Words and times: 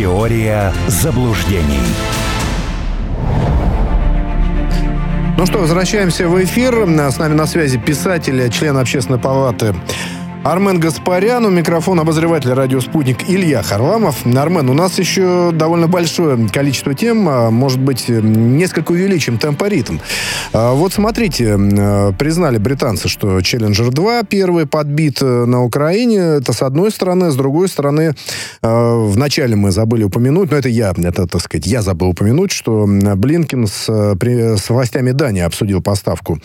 Теория 0.00 0.72
заблуждений. 0.88 1.82
Ну 5.36 5.44
что, 5.44 5.58
возвращаемся 5.58 6.26
в 6.26 6.42
эфир. 6.42 6.86
С 6.88 7.18
нами 7.18 7.34
на 7.34 7.44
связи 7.44 7.76
писатель, 7.76 8.50
член 8.50 8.78
общественной 8.78 9.18
палаты 9.18 9.74
Армен 10.42 10.80
Гаспарян, 10.80 11.44
у 11.44 11.50
микрофона 11.50 12.00
обозреватель 12.00 12.54
радио 12.54 12.80
«Спутник» 12.80 13.28
Илья 13.28 13.62
Харламов. 13.62 14.24
Армен, 14.24 14.70
у 14.70 14.72
нас 14.72 14.98
еще 14.98 15.50
довольно 15.52 15.86
большое 15.86 16.48
количество 16.48 16.94
тем, 16.94 17.28
а, 17.28 17.50
может 17.50 17.78
быть, 17.78 18.08
несколько 18.08 18.92
увеличим 18.92 19.36
темпоритм. 19.36 19.98
А, 20.54 20.72
вот 20.72 20.94
смотрите, 20.94 21.58
а, 21.58 22.12
признали 22.12 22.56
британцы, 22.56 23.08
что 23.08 23.38
«Челленджер 23.42 23.88
2» 23.88 24.26
первый 24.26 24.64
подбит 24.64 25.20
э, 25.20 25.44
на 25.44 25.62
Украине. 25.62 26.16
Это 26.16 26.54
с 26.54 26.62
одной 26.62 26.90
стороны. 26.90 27.30
С 27.30 27.36
другой 27.36 27.68
стороны, 27.68 28.14
вначале 28.62 29.56
мы 29.56 29.72
забыли 29.72 30.04
упомянуть, 30.04 30.50
но 30.50 30.56
это 30.56 30.70
я, 30.70 30.94
это, 30.96 31.26
так 31.26 31.42
сказать, 31.42 31.66
я 31.66 31.82
забыл 31.82 32.08
упомянуть, 32.08 32.50
что 32.50 32.86
Блинкин 32.86 33.66
с, 33.66 33.88
с 33.88 34.70
властями 34.70 35.10
Дании 35.10 35.42
обсудил 35.42 35.82
поставку 35.82 36.38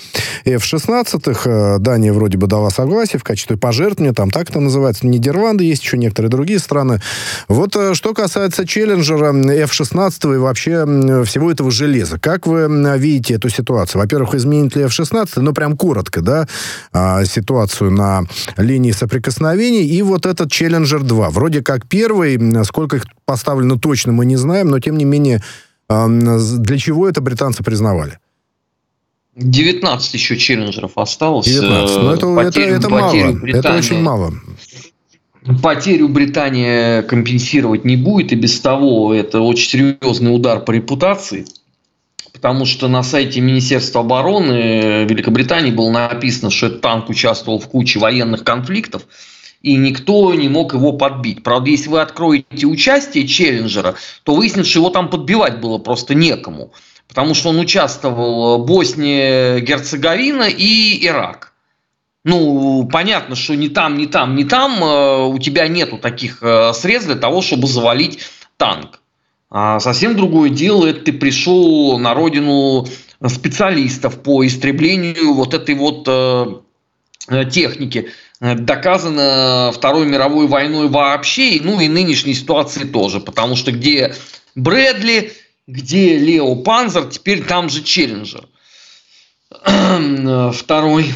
F-16. 0.44 1.80
Дания 1.80 2.12
вроде 2.12 2.38
бы 2.38 2.48
дала 2.48 2.70
согласие 2.70 3.20
в 3.20 3.24
качестве 3.24 3.58
пожертвования 3.58 3.85
пожертвования, 3.86 4.14
там 4.14 4.32
так 4.32 4.50
это 4.50 4.60
называется, 4.60 5.06
Нидерланды, 5.06 5.64
есть 5.64 5.84
еще 5.84 5.98
некоторые 5.98 6.30
другие 6.32 6.60
страны. 6.60 7.02
Вот 7.48 7.76
э, 7.76 7.94
что 7.94 8.14
касается 8.14 8.66
Челленджера, 8.66 9.32
F-16 9.32 10.36
и 10.36 10.38
вообще 10.38 11.24
всего 11.26 11.52
этого 11.52 11.70
железа, 11.70 12.20
как 12.20 12.48
вы 12.48 12.68
видите 12.98 13.36
эту 13.36 13.50
ситуацию? 13.50 14.02
Во-первых, 14.02 14.34
изменит 14.34 14.76
ли 14.76 14.84
F-16, 14.84 15.28
ну 15.38 15.54
прям 15.54 15.78
коротко, 15.78 16.22
да, 16.22 16.48
а, 16.92 17.24
ситуацию 17.26 17.92
на 17.92 18.24
линии 18.58 18.92
соприкосновений, 18.92 19.86
и 19.86 20.02
вот 20.02 20.26
этот 20.26 20.52
Челленджер 20.52 21.04
2, 21.04 21.30
вроде 21.30 21.62
как 21.62 21.88
первый, 21.88 22.40
сколько 22.66 22.98
их 22.98 23.06
поставлено 23.26 23.78
точно 23.78 24.14
мы 24.14 24.26
не 24.26 24.36
знаем, 24.36 24.70
но 24.70 24.80
тем 24.80 24.98
не 24.98 25.06
менее, 25.06 25.42
для 25.88 26.78
чего 26.78 27.08
это 27.08 27.22
британцы 27.22 27.64
признавали? 27.64 28.18
19 29.36 30.14
еще 30.14 30.38
челленджеров 30.38 30.98
осталось. 30.98 31.46
19. 31.48 31.98
Но 31.98 32.14
это, 32.14 32.36
потерю, 32.36 32.76
это, 32.76 32.88
это 32.88 32.90
мало. 32.90 33.32
Британия, 33.34 33.60
это 33.60 33.78
очень 33.78 34.02
мало. 34.02 34.34
Потерю 35.62 36.08
Британия 36.08 37.02
компенсировать 37.04 37.84
не 37.84 37.98
будет. 37.98 38.32
И 38.32 38.36
без 38.36 38.60
того 38.62 39.14
это 39.14 39.42
очень 39.42 39.70
серьезный 39.70 40.34
удар 40.34 40.62
по 40.62 40.72
репутации. 40.72 41.46
Потому 42.32 42.66
что 42.66 42.88
на 42.88 43.04
сайте 43.04 43.42
Министерства 43.42 44.02
обороны 44.02 45.06
Великобритании 45.06 45.72
было 45.72 45.90
написано, 45.90 46.50
что 46.50 46.68
этот 46.68 46.82
танк 46.82 47.10
участвовал 47.10 47.60
в 47.60 47.68
куче 47.68 48.00
военных 48.00 48.44
конфликтов 48.44 49.04
и 49.62 49.76
никто 49.78 50.34
не 50.36 50.48
мог 50.48 50.74
его 50.74 50.94
подбить. 50.94 51.44
Правда, 51.44 51.72
если 51.72 51.90
вы 51.90 52.02
откроете 52.02 52.68
участие 52.68 53.28
Челленджера, 53.28 53.96
то 54.24 54.36
выяснится, 54.36 54.70
что 54.70 54.80
его 54.80 54.90
там 54.92 55.10
подбивать 55.10 55.60
было 55.60 55.78
просто 55.80 56.14
некому 56.14 56.72
потому 57.08 57.34
что 57.34 57.50
он 57.50 57.60
участвовал 57.60 58.62
в 58.62 58.66
Боснии, 58.66 59.60
Герцеговина 59.60 60.48
и 60.50 61.06
Ирак. 61.06 61.54
Ну, 62.26 62.90
понятно, 62.92 63.36
что 63.36 63.56
ни 63.56 63.68
там, 63.68 63.98
ни 63.98 64.08
там, 64.08 64.36
ни 64.36 64.44
там 64.44 64.84
э, 64.84 65.26
у 65.28 65.38
тебя 65.38 65.68
нету 65.68 66.00
таких 66.00 66.40
э, 66.42 66.74
средств 66.74 67.08
для 67.08 67.20
того, 67.20 67.44
чтобы 67.44 67.68
завалить 67.68 68.20
танк. 68.58 69.00
А 69.52 69.80
совсем 69.80 70.16
другое 70.16 70.50
дело, 70.50 70.88
это 70.88 71.02
ты 71.02 71.14
пришел 71.14 72.00
на 72.00 72.16
родину 72.16 72.88
специалистов 73.28 74.24
по 74.24 74.46
истреблению 74.46 75.36
вот 75.36 75.54
этой 75.54 75.76
вот 75.76 76.08
э, 76.08 77.46
техники. 77.52 78.10
Доказано 78.42 79.72
Второй 79.72 80.08
мировой 80.08 80.48
войной 80.48 80.88
вообще, 80.90 81.60
ну 81.62 81.80
и 81.80 81.88
нынешней 81.88 82.34
ситуации 82.34 82.86
тоже, 82.86 83.20
потому 83.20 83.56
что 83.56 83.72
где 83.72 84.16
Брэдли, 84.56 85.32
где 85.68 86.18
Лео 86.18 86.56
Панзер, 86.58 87.06
теперь 87.06 87.44
там 87.44 87.70
же 87.70 87.84
Челленджер. 87.84 88.48
Второй. 90.54 91.14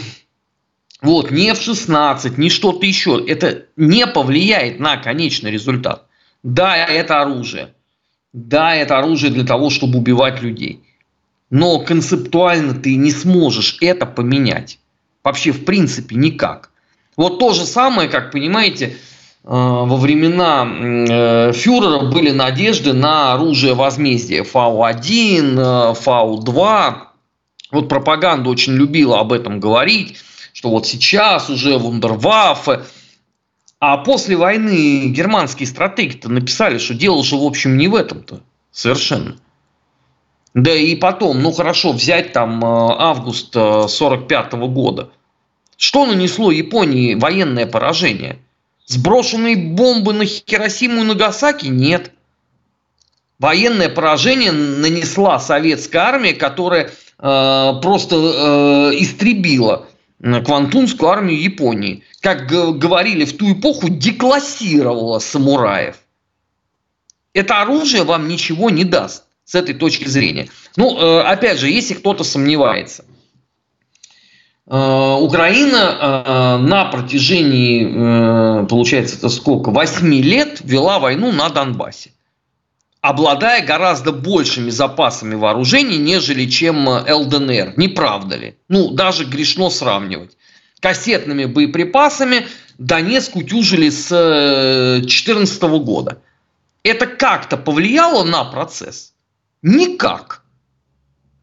Вот, 1.02 1.32
не 1.32 1.50
F-16, 1.50 2.34
не 2.38 2.50
что-то 2.50 2.86
еще. 2.86 3.24
Это 3.26 3.66
не 3.76 4.06
повлияет 4.08 4.80
на 4.80 4.98
конечный 4.98 5.52
результат. 5.52 6.06
Да, 6.44 6.76
это 6.76 7.22
оружие. 7.22 7.74
Да, 8.34 8.76
это 8.76 9.00
оружие 9.00 9.32
для 9.32 9.46
того, 9.46 9.70
чтобы 9.70 10.00
убивать 10.00 10.42
людей. 10.42 10.84
Но 11.50 11.80
концептуально 11.80 12.74
ты 12.76 12.96
не 12.96 13.12
сможешь 13.12 13.78
это 13.82 14.06
поменять. 14.06 14.80
Вообще, 15.24 15.52
в 15.52 15.66
принципе, 15.66 16.16
никак. 16.16 16.72
Вот 17.16 17.40
то 17.40 17.54
же 17.54 17.66
самое, 17.66 18.08
как 18.08 18.32
понимаете, 18.32 18.98
Э, 18.98 19.19
во 19.44 19.96
времена 19.96 20.68
э, 20.68 21.54
фюрера 21.54 22.06
были 22.12 22.32
надежды 22.32 22.94
на 22.94 23.34
оружие 23.34 23.74
возмездия 23.74 24.44
Фау-1, 24.44 25.60
э, 25.60 25.94
Фау-2. 25.94 26.96
Вот 27.72 27.88
пропаганда 27.88 28.50
очень 28.50 28.74
любила 28.74 29.20
об 29.20 29.32
этом 29.32 29.60
говорить, 29.60 30.18
что 30.54 30.70
вот 30.70 30.88
сейчас 30.88 31.50
уже 31.50 31.78
вундерваффе. 31.78 32.84
А 33.80 33.98
после 33.98 34.36
войны 34.36 35.08
германские 35.08 35.68
стратеги-то 35.68 36.30
написали, 36.30 36.78
что 36.78 36.94
дело 36.94 37.24
же, 37.24 37.38
в 37.38 37.44
общем, 37.44 37.78
не 37.78 37.88
в 37.88 37.96
этом-то 37.96 38.42
совершенно. 38.72 39.38
Да 40.54 40.74
и 40.76 40.96
потом, 40.98 41.42
ну 41.42 41.54
хорошо, 41.54 41.94
взять 41.94 42.34
там 42.34 42.66
август 42.66 43.54
45 43.54 44.54
года. 44.68 45.12
Что 45.78 46.06
нанесло 46.06 46.52
Японии 46.52 47.16
военное 47.16 47.66
поражение– 47.66 48.40
Сброшенные 48.90 49.56
бомбы 49.56 50.14
на 50.14 50.26
Хиросиму 50.26 51.02
и 51.02 51.06
Нагасаки 51.06 51.68
нет. 51.68 52.12
Военное 53.38 53.88
поражение 53.88 54.52
нанесла 54.52 55.40
советская 55.40 56.02
армия, 56.02 56.34
которая 56.34 56.86
э, 56.86 56.90
просто 57.84 58.16
э, 58.16 58.96
истребила 58.96 59.86
Квантунскую 60.20 61.08
армию 61.08 61.40
Японии. 61.40 62.04
Как 62.20 62.48
говорили 62.48 63.26
в 63.26 63.38
ту 63.38 63.54
эпоху, 63.54 63.90
деклассировала 63.90 65.20
самураев. 65.20 65.98
Это 67.34 67.62
оружие 67.62 68.04
вам 68.04 68.28
ничего 68.28 68.72
не 68.72 68.86
даст 68.86 69.26
с 69.46 69.54
этой 69.54 69.76
точки 69.76 70.08
зрения. 70.08 70.50
Ну, 70.78 70.98
э, 70.98 71.22
опять 71.22 71.60
же, 71.60 71.70
если 71.70 71.94
кто-то 71.94 72.24
сомневается– 72.24 73.06
Э, 73.19 73.19
Украина 74.70 75.78
э, 76.00 76.58
на 76.62 76.86
протяжении, 76.86 78.62
э, 78.62 78.68
получается, 78.68 79.18
это 79.18 79.30
сколько, 79.30 79.72
8 79.72 80.14
лет 80.22 80.62
вела 80.64 81.00
войну 81.00 81.32
на 81.32 81.50
Донбассе, 81.50 82.12
обладая 83.02 83.66
гораздо 83.66 84.12
большими 84.12 84.70
запасами 84.70 85.34
вооружений, 85.34 85.98
нежели 85.98 86.46
чем 86.46 86.88
ЛДНР. 86.88 87.74
Не 87.78 87.88
правда 87.88 88.36
ли? 88.36 88.58
Ну, 88.68 88.92
даже 88.92 89.26
грешно 89.26 89.72
сравнивать. 89.72 90.38
Кассетными 90.80 91.46
боеприпасами 91.46 92.48
Донецк 92.78 93.36
утюжили 93.36 93.90
с 93.90 94.08
2014 95.00 95.64
года. 95.84 96.22
Это 96.84 97.08
как-то 97.08 97.58
повлияло 97.58 98.24
на 98.24 98.44
процесс? 98.46 99.14
Никак. 99.64 100.44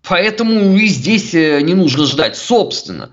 Поэтому 0.09 0.77
и 0.77 0.87
здесь 0.87 1.35
э, 1.35 1.61
не 1.63 1.75
нужно 1.75 2.07
ждать. 2.07 2.37
Собственно, 2.37 3.11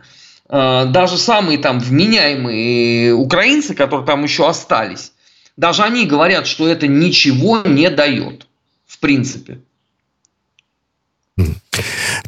э, 0.48 0.86
даже 0.86 1.18
самые 1.18 1.58
там 1.58 1.80
вменяемые 1.80 3.14
украинцы, 3.14 3.74
которые 3.74 4.06
там 4.06 4.24
еще 4.24 4.48
остались, 4.48 5.12
даже 5.58 5.84
они 5.84 6.06
говорят, 6.06 6.46
что 6.46 6.68
это 6.68 6.88
ничего 6.88 7.62
не 7.66 7.90
дает, 7.90 8.48
в 8.86 9.00
принципе. 9.00 9.60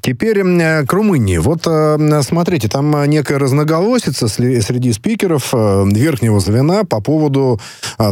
Теперь 0.06 0.44
к 0.44 0.94
Румынии. 0.94 1.38
Вот 1.40 1.64
э, 1.66 2.22
смотрите, 2.22 2.68
там 2.68 2.96
э, 2.96 3.08
некая 3.08 3.40
разноголосица 3.40 4.28
среди 4.28 4.94
спикеров 4.94 5.50
э, 5.52 5.86
верхнего 5.88 6.40
звена 6.40 6.84
по 6.84 7.02
поводу 7.02 7.60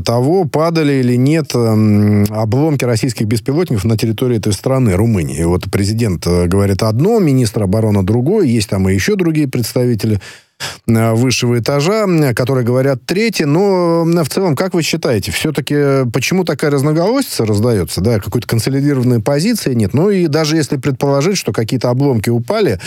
того, 0.03 0.45
падали 0.45 0.93
или 0.93 1.15
нет 1.15 1.53
обломки 1.53 2.83
российских 2.83 3.27
беспилотников 3.27 3.83
на 3.83 3.95
территории 3.95 4.37
этой 4.37 4.53
страны, 4.53 4.95
Румынии. 4.95 5.43
Вот 5.43 5.69
президент 5.69 6.25
говорит 6.25 6.81
одно, 6.81 7.19
министр 7.19 7.63
обороны 7.63 8.01
другое, 8.01 8.47
есть 8.47 8.69
там 8.69 8.89
и 8.89 8.93
еще 8.95 9.15
другие 9.15 9.47
представители 9.47 10.15
Э, 10.15 10.52
высшего 10.85 11.59
этажа, 11.59 12.05
которые 12.35 12.65
говорят 12.65 13.05
третье. 13.05 13.45
Но 13.45 14.03
в 14.03 14.29
целом, 14.29 14.55
как 14.55 14.73
вы 14.73 14.83
считаете, 14.83 15.31
все-таки 15.31 16.09
почему 16.11 16.43
такая 16.43 16.71
разноголосица 16.71 17.45
раздается? 17.45 18.01
Да, 18.01 18.19
какой-то 18.19 18.47
консолидированной 18.47 19.21
позиции 19.21 19.73
нет. 19.73 19.93
Ну 19.93 20.09
и 20.09 20.27
даже 20.27 20.55
если 20.55 20.77
предположить, 20.77 21.37
что 21.37 21.53
какие-то 21.53 21.89
обломки 21.89 22.29
упали 22.29 22.79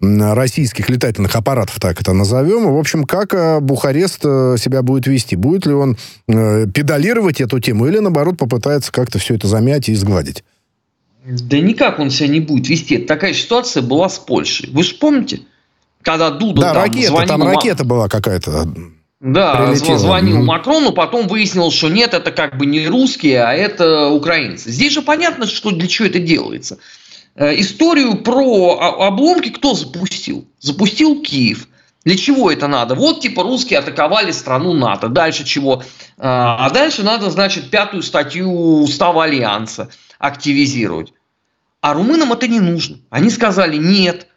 российских 0.00 0.88
летательных 0.90 1.34
аппаратов, 1.36 1.80
так 1.80 2.00
это 2.00 2.12
назовем, 2.12 2.72
в 2.72 2.78
общем, 2.78 3.04
как 3.04 3.34
э, 3.34 3.60
Бухарест 3.60 4.20
э, 4.24 4.56
себя 4.58 4.82
будет 4.82 5.06
вести? 5.06 5.36
Будет 5.36 5.66
ли 5.66 5.72
он 5.72 5.96
педалировать 6.26 7.40
эту 7.40 7.60
тему 7.60 7.86
или, 7.86 7.98
наоборот, 7.98 8.36
попытается 8.36 8.92
как-то 8.92 9.18
все 9.18 9.34
это 9.34 9.48
замять 9.48 9.88
и 9.88 9.94
сгладить? 9.94 10.44
Да 11.24 11.58
никак 11.58 11.98
он 11.98 12.10
себя 12.10 12.28
не 12.28 12.40
будет 12.40 12.68
вести. 12.68 12.98
Такая 12.98 13.32
ситуация 13.32 13.82
была 13.82 14.08
с 14.08 14.18
Польшей. 14.18 14.70
Вы 14.70 14.82
же 14.82 14.94
помните? 14.94 15.40
Когда 16.02 16.30
Дуда 16.30 16.60
да, 16.60 16.74
там 16.74 16.82
ракета, 16.84 17.08
звонил... 17.08 17.28
там 17.28 17.42
ракета 17.42 17.84
была 17.84 18.08
какая-то. 18.08 18.66
Да, 19.20 19.56
прилетело. 19.56 19.98
звонил 19.98 20.44
Макрону, 20.44 20.92
потом 20.92 21.26
выяснил, 21.26 21.70
что 21.72 21.88
нет, 21.88 22.14
это 22.14 22.30
как 22.30 22.56
бы 22.56 22.66
не 22.66 22.86
русские, 22.86 23.42
а 23.42 23.52
это 23.52 24.08
украинцы. 24.08 24.70
Здесь 24.70 24.92
же 24.92 25.02
понятно, 25.02 25.46
что 25.46 25.72
для 25.72 25.88
чего 25.88 26.06
это 26.06 26.20
делается. 26.20 26.78
Э, 27.34 27.58
историю 27.58 28.22
про 28.22 28.78
обломки 29.06 29.48
кто 29.50 29.74
запустил? 29.74 30.46
Запустил 30.60 31.20
Киев. 31.20 31.66
Для 32.04 32.16
чего 32.16 32.50
это 32.50 32.68
надо? 32.68 32.94
Вот 32.94 33.20
типа 33.20 33.42
русские 33.42 33.80
атаковали 33.80 34.30
страну 34.30 34.72
НАТО. 34.72 35.08
Дальше 35.08 35.44
чего? 35.44 35.82
А, 36.16 36.66
а 36.66 36.70
дальше 36.70 37.02
надо, 37.02 37.28
значит, 37.30 37.70
пятую 37.70 38.02
статью 38.02 38.82
Устава 38.82 39.24
Альянса 39.24 39.90
активизировать. 40.18 41.12
А 41.80 41.94
румынам 41.94 42.32
это 42.32 42.48
не 42.48 42.60
нужно. 42.60 42.98
Они 43.10 43.30
сказали 43.30 43.76
нет. 43.76 44.28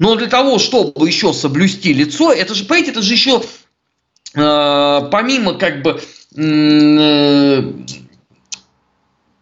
Но 0.00 0.16
для 0.16 0.28
того, 0.28 0.58
чтобы 0.58 1.06
еще 1.06 1.34
соблюсти 1.34 1.92
лицо, 1.92 2.32
это 2.32 2.54
же, 2.54 2.64
понимаете, 2.64 2.92
это 2.92 3.02
же 3.02 3.12
еще 3.12 3.42
э, 4.34 5.08
помимо 5.12 5.54
как 5.54 5.82
бы 5.82 6.00
э, 6.36 7.62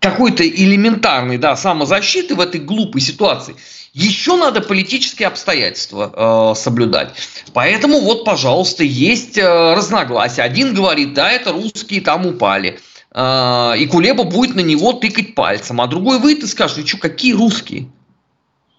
какой-то 0.01 0.47
элементарной 0.47 1.39
да, 1.39 1.55
самозащиты 1.55 2.35
в 2.35 2.41
этой 2.41 2.61
глупой 2.61 3.01
ситуации, 3.01 3.55
еще 3.93 4.37
надо 4.37 4.61
политические 4.61 5.29
обстоятельства 5.29 6.53
э, 6.53 6.59
соблюдать. 6.59 7.15
Поэтому 7.55 8.01
вот, 8.01 8.25
пожалуйста, 8.25 8.83
есть 8.83 9.39
э, 9.39 9.75
разногласия. 9.75 10.43
Один 10.43 10.75
говорит, 10.75 11.15
да, 11.15 11.31
это 11.31 11.53
русские 11.53 12.01
там 12.01 12.27
упали. 12.27 12.81
Э, 13.15 13.75
и 13.79 13.87
Кулеба 13.87 14.25
будет 14.25 14.57
на 14.57 14.61
него 14.61 14.93
тыкать 14.93 15.37
пальцем. 15.37 15.81
А 15.81 15.87
другой 15.87 16.19
выйдет 16.19 16.43
и 16.43 16.47
скажет, 16.49 16.79
ну 16.79 16.87
что, 16.87 16.99
какие 16.99 17.33
русские? 17.33 17.89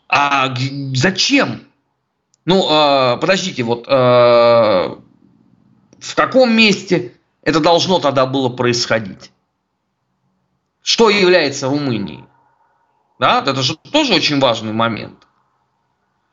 А 0.10 0.54
зачем? 0.94 1.69
Ну, 2.50 2.66
э, 2.68 3.18
подождите, 3.18 3.62
вот 3.62 3.86
э, 3.88 3.92
в 3.92 6.16
каком 6.16 6.52
месте 6.52 7.14
это 7.44 7.60
должно 7.60 8.00
тогда 8.00 8.26
было 8.26 8.50
происходить? 8.50 9.30
Что 10.82 11.12
является 11.12 11.68
Румынией? 11.68 12.24
Да, 13.20 13.44
это 13.46 13.62
же 13.62 13.76
тоже 13.92 14.16
очень 14.16 14.40
важный 14.40 14.74
момент. 14.74 15.28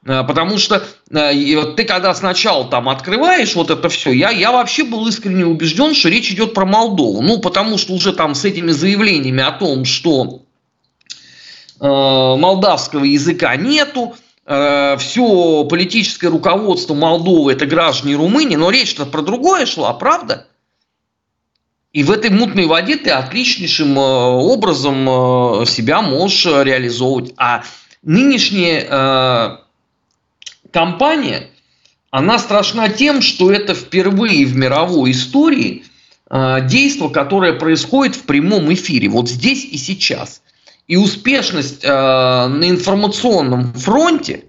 Э, 0.07 0.25
потому 0.25 0.57
что 0.57 0.83
ты 1.11 1.85
когда 1.85 2.15
сначала 2.15 2.65
там 2.65 2.89
открываешь 2.89 3.55
вот 3.55 3.69
это 3.69 3.91
все, 3.91 4.11
я, 4.13 4.31
я 4.31 4.53
вообще 4.53 4.85
был 4.85 5.07
искренне 5.07 5.45
убежден, 5.45 5.93
что 5.93 6.09
речь 6.09 6.31
идет 6.31 6.55
про 6.55 6.65
Молдову. 6.65 7.21
Ну, 7.21 7.41
потому 7.41 7.77
что 7.77 7.93
уже 7.93 8.15
там 8.15 8.35
с 8.35 8.47
этими 8.47 8.71
заявлениями 8.71 9.43
о 9.43 9.53
том, 9.53 9.85
что 9.85 10.41
э, 11.79 11.85
молдавского 11.85 13.05
языка 13.05 13.55
нету, 13.57 14.17
все 14.47 15.65
политическое 15.65 16.29
руководство 16.29 16.95
Молдовы 16.95 17.53
это 17.53 17.67
граждане 17.67 18.15
Румынии, 18.15 18.55
но 18.55 18.71
речь-то 18.71 19.05
про 19.05 19.23
другое 19.23 19.67
шла, 19.67 19.93
правда? 19.93 20.47
И 21.97 22.03
в 22.03 22.11
этой 22.11 22.29
мутной 22.29 22.67
воде 22.67 22.99
ты 22.99 23.09
отличнейшим 23.09 23.99
э, 23.99 24.03
образом 24.03 25.09
э, 25.09 25.65
себя 25.65 26.03
можешь 26.03 26.45
реализовывать. 26.45 27.33
А 27.39 27.63
нынешняя 28.03 28.87
э, 28.87 29.57
компания, 30.71 31.49
она 32.11 32.39
страшна 32.39 32.91
тем, 32.91 33.23
что 33.23 33.51
это 33.51 33.75
впервые 33.75 34.45
в 34.45 34.55
мировой 34.55 35.13
истории 35.13 35.85
действие, 36.29 37.09
которое 37.09 37.55
происходит 37.55 38.17
в 38.17 38.25
прямом 38.25 38.71
эфире, 38.75 39.09
вот 39.09 39.31
здесь 39.31 39.65
и 39.65 39.79
сейчас. 39.79 40.43
И 40.87 40.97
успешность 40.97 41.83
на 41.83 42.61
информационном 42.63 43.73
фронте 43.75 44.45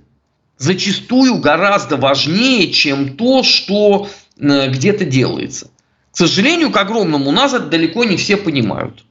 зачастую 0.57 1.39
гораздо 1.39 1.97
важнее, 1.97 2.71
чем 2.71 3.17
то, 3.17 3.43
что 3.43 4.09
где-то 4.37 5.05
делается. 5.05 5.71
К 6.11 6.17
сожалению, 6.17 6.71
к 6.71 6.77
огромному, 6.77 7.29
у 7.29 7.31
нас 7.31 7.53
это 7.53 7.65
далеко 7.65 8.03
не 8.03 8.17
все 8.17 8.37
понимают. 8.37 9.03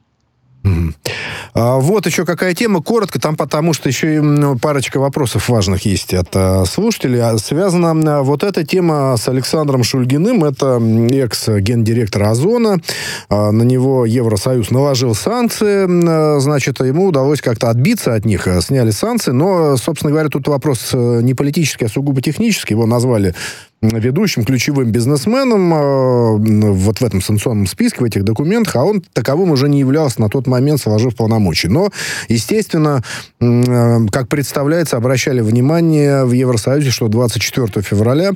А, 1.58 1.78
вот 1.78 2.04
еще 2.04 2.26
какая 2.26 2.52
тема, 2.52 2.82
коротко, 2.82 3.18
там 3.18 3.34
потому 3.34 3.72
что 3.72 3.88
еще 3.88 4.16
и 4.16 4.58
парочка 4.58 5.00
вопросов 5.00 5.48
важных 5.48 5.86
есть 5.86 6.12
от 6.12 6.28
а, 6.34 6.66
слушателей. 6.66 7.22
А, 7.22 7.38
связана 7.38 8.22
вот 8.22 8.44
эта 8.44 8.62
тема 8.62 9.16
с 9.16 9.26
Александром 9.26 9.82
Шульгиным, 9.82 10.44
это 10.44 10.76
экс-гендиректор 10.76 12.24
Озона. 12.24 12.82
На 13.30 13.62
него 13.62 14.04
Евросоюз 14.04 14.70
наложил 14.70 15.14
санкции, 15.14 16.40
значит, 16.40 16.80
ему 16.80 17.06
удалось 17.06 17.40
как-то 17.40 17.70
отбиться 17.70 18.14
от 18.14 18.26
них, 18.26 18.46
сняли 18.60 18.90
санкции, 18.90 19.30
но, 19.30 19.78
собственно 19.78 20.10
говоря, 20.10 20.28
тут 20.28 20.48
вопрос 20.48 20.90
э, 20.92 21.20
не 21.22 21.32
политический, 21.32 21.86
а 21.86 21.88
сугубо 21.88 22.20
технический. 22.20 22.74
Его 22.74 22.84
назвали 22.84 23.34
ведущим 23.82 24.44
ключевым 24.44 24.90
бизнесменом 24.90 25.72
э, 25.74 26.72
вот 26.72 27.00
в 27.00 27.04
этом 27.04 27.20
санкционном 27.20 27.66
списке, 27.66 28.00
в 28.00 28.04
этих 28.04 28.24
документах, 28.24 28.76
а 28.76 28.84
он 28.84 29.02
таковым 29.12 29.50
уже 29.50 29.68
не 29.68 29.80
являлся 29.80 30.20
на 30.20 30.28
тот 30.28 30.46
момент, 30.46 30.80
сложив 30.80 31.14
полномочия. 31.14 31.68
Но, 31.68 31.90
естественно, 32.28 33.02
э, 33.40 33.98
как 34.10 34.28
представляется, 34.28 34.96
обращали 34.96 35.40
внимание 35.40 36.24
в 36.24 36.32
Евросоюзе, 36.32 36.90
что 36.90 37.08
24 37.08 37.82
февраля 37.82 38.32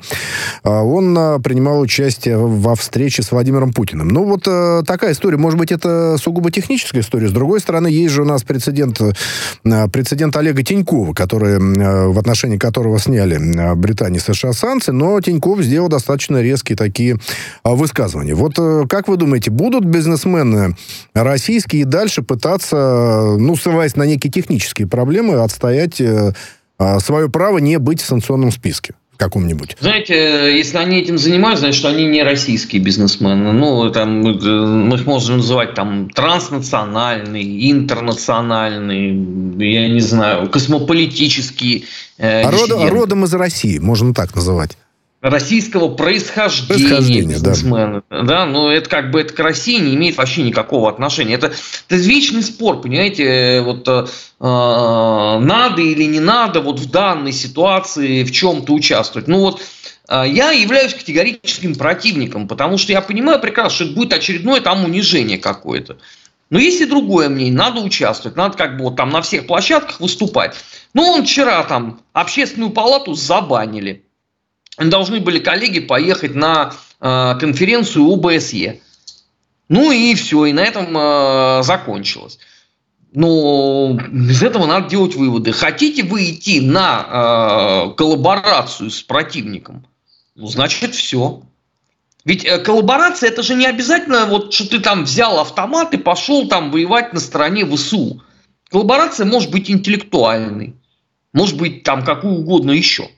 э, 0.63 0.71
он 0.71 1.41
принимал 1.43 1.81
участие 1.81 2.37
во 2.37 2.75
встрече 2.75 3.23
с 3.23 3.33
Владимиром 3.33 3.73
Путиным. 3.73 4.09
Ну, 4.09 4.25
вот 4.25 4.43
такая 4.87 5.13
история. 5.13 5.37
Может 5.37 5.59
быть, 5.59 5.73
это 5.73 6.17
сугубо 6.19 6.51
техническая 6.51 7.03
история. 7.03 7.29
С 7.29 7.33
другой 7.33 7.61
стороны, 7.61 7.89
есть 7.89 8.13
же 8.13 8.23
у 8.23 8.25
нас 8.25 8.43
прецедент, 8.43 9.01
прецедент 9.63 10.37
Олега 10.37 10.63
Тинькова, 10.63 11.15
который, 11.15 11.59
в 11.59 12.19
отношении 12.19 12.59
которого 12.59 12.99
сняли 12.99 13.75
Британия 13.75 14.21
и 14.21 14.23
США 14.23 14.53
санкции, 14.53 14.93
но 14.93 15.21
Тиньков 15.31 15.61
сделал 15.61 15.89
достаточно 15.89 16.43
резкие 16.43 16.77
такие 16.77 17.17
а, 17.63 17.75
высказывания. 17.75 18.35
Вот 18.35 18.55
э, 18.59 18.87
как 18.89 19.09
вы 19.09 19.17
думаете, 19.17 19.51
будут 19.51 19.85
бизнесмены 19.85 20.77
российские 21.15 21.85
дальше 21.85 22.23
пытаться, 22.23 23.37
ну, 23.39 23.55
ссылаясь 23.55 23.97
на 23.97 24.05
некие 24.05 24.33
технические 24.33 24.89
проблемы, 24.89 25.37
отстоять 25.37 26.01
э, 26.01 26.33
а, 26.79 26.99
свое 26.99 27.29
право 27.29 27.59
не 27.59 27.79
быть 27.79 28.01
в 28.01 28.07
санкционном 28.07 28.51
списке? 28.51 28.95
каком-нибудь? 29.21 29.77
Знаете, 29.79 30.57
если 30.57 30.79
они 30.79 30.99
этим 30.99 31.19
занимаются, 31.19 31.67
значит, 31.67 31.85
они 31.85 32.07
не 32.07 32.23
российские 32.23 32.81
бизнесмены. 32.83 33.53
Ну, 33.53 33.91
там, 33.91 34.27
э, 34.27 34.67
мы 34.67 34.97
их 34.97 35.05
можем 35.05 35.37
называть 35.37 35.75
там 35.75 36.09
транснациональные, 36.09 37.71
интернациональные, 37.71 39.11
я 39.59 39.89
не 39.89 40.01
знаю, 40.01 40.49
космополитические. 40.49 41.83
Э, 42.17 42.45
а 42.45 42.51
родом, 42.51 42.89
родом 42.89 43.25
из 43.25 43.35
России, 43.35 43.79
можно 43.79 44.15
так 44.15 44.35
называть 44.35 44.79
российского 45.21 45.89
происхождения, 45.95 46.69
происхождения 46.69 47.35
бизнесмена. 47.35 48.03
Да. 48.11 48.23
да, 48.23 48.47
но 48.47 48.73
это 48.73 48.89
как 48.89 49.11
бы 49.11 49.21
это 49.21 49.35
к 49.35 49.39
России 49.41 49.79
не 49.79 49.95
имеет 49.95 50.17
вообще 50.17 50.43
никакого 50.43 50.89
отношения. 50.89 51.35
Это, 51.35 51.53
это 51.89 51.97
вечный 51.97 52.43
спор, 52.43 52.81
понимаете, 52.81 53.61
вот 53.61 53.87
э, 53.87 54.07
надо 54.41 55.83
или 55.83 56.05
не 56.05 56.21
надо 56.21 56.61
вот 56.61 56.81
в 56.81 56.91
данной 56.91 57.33
ситуации 57.33 58.25
в 58.25 58.33
чем-то 58.33 58.73
участвовать. 58.73 59.29
Ну 59.29 59.41
вот 59.41 59.61
э, 60.09 60.25
я 60.27 60.53
являюсь 60.53 60.95
категорическим 60.95 61.75
противником, 61.75 62.49
потому 62.49 62.79
что 62.79 62.93
я 62.93 63.03
понимаю 63.03 63.41
прекрасно, 63.41 63.75
что 63.75 63.85
это 63.85 63.95
будет 63.95 64.13
очередное 64.15 64.63
там 64.63 64.85
унижение 64.85 65.39
какое-то. 65.39 65.99
Но 66.49 66.59
есть 66.59 66.81
и 66.81 66.87
другое 66.87 67.29
мнение, 67.29 67.55
надо 67.55 67.81
участвовать, 67.81 68.37
надо 68.37 68.57
как 68.57 68.77
бы 68.77 68.85
вот 68.85 68.97
там 68.97 69.11
на 69.11 69.23
всех 69.23 69.47
площадках 69.47 70.01
выступать. 70.01 70.57
Ну, 70.95 71.03
он 71.05 71.25
вчера 71.25 71.63
там 71.63 72.01
общественную 72.13 72.73
палату 72.73 73.15
забанили 73.15 74.03
должны 74.89 75.21
были 75.21 75.39
коллеги 75.39 75.81
поехать 75.81 76.35
на 76.35 76.73
э, 77.01 77.35
конференцию 77.39 78.11
ОБСЕ. 78.13 78.81
Ну 79.69 79.93
и 79.93 80.15
все, 80.15 80.47
и 80.47 80.53
на 80.53 80.61
этом 80.61 80.97
э, 80.97 81.63
закончилось. 81.63 82.39
Но 83.13 83.99
из 84.13 84.43
этого 84.43 84.67
надо 84.67 84.89
делать 84.89 85.17
выводы. 85.17 85.53
Хотите 85.53 86.05
вы 86.05 86.31
идти 86.31 86.61
на 86.61 87.91
э, 87.91 87.95
коллаборацию 87.97 88.91
с 88.91 89.03
противником? 89.03 89.87
Ну, 90.37 90.47
значит, 90.47 90.95
все. 90.95 91.43
Ведь 92.25 92.45
э, 92.45 92.59
коллаборация 92.59 93.31
это 93.31 93.43
же 93.43 93.55
не 93.55 93.67
обязательно, 93.67 94.27
вот 94.27 94.53
что 94.53 94.69
ты 94.69 94.81
там 94.81 95.05
взял 95.05 95.41
автомат 95.41 95.93
и 95.95 95.99
пошел 95.99 96.49
там 96.49 96.71
воевать 96.71 97.13
на 97.13 97.21
стороне 97.21 97.67
ВСУ. 97.67 98.23
Коллаборация 98.71 99.27
может 99.27 99.51
быть 99.51 99.71
интеллектуальной, 99.71 100.77
может 101.33 101.57
быть 101.57 101.83
там 101.83 102.05
какую 102.05 102.35
угодно 102.35 102.71
еще. 102.71 103.09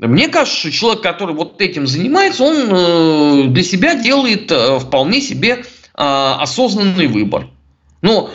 Мне 0.00 0.28
кажется, 0.28 0.58
что 0.58 0.70
человек, 0.70 1.02
который 1.02 1.34
вот 1.34 1.60
этим 1.60 1.86
занимается, 1.86 2.42
он 2.42 2.56
э, 2.56 3.48
для 3.48 3.62
себя 3.62 3.94
делает 3.94 4.50
э, 4.50 4.78
вполне 4.78 5.20
себе 5.20 5.56
э, 5.58 5.62
осознанный 5.94 7.06
выбор. 7.06 7.48
Но 8.02 8.30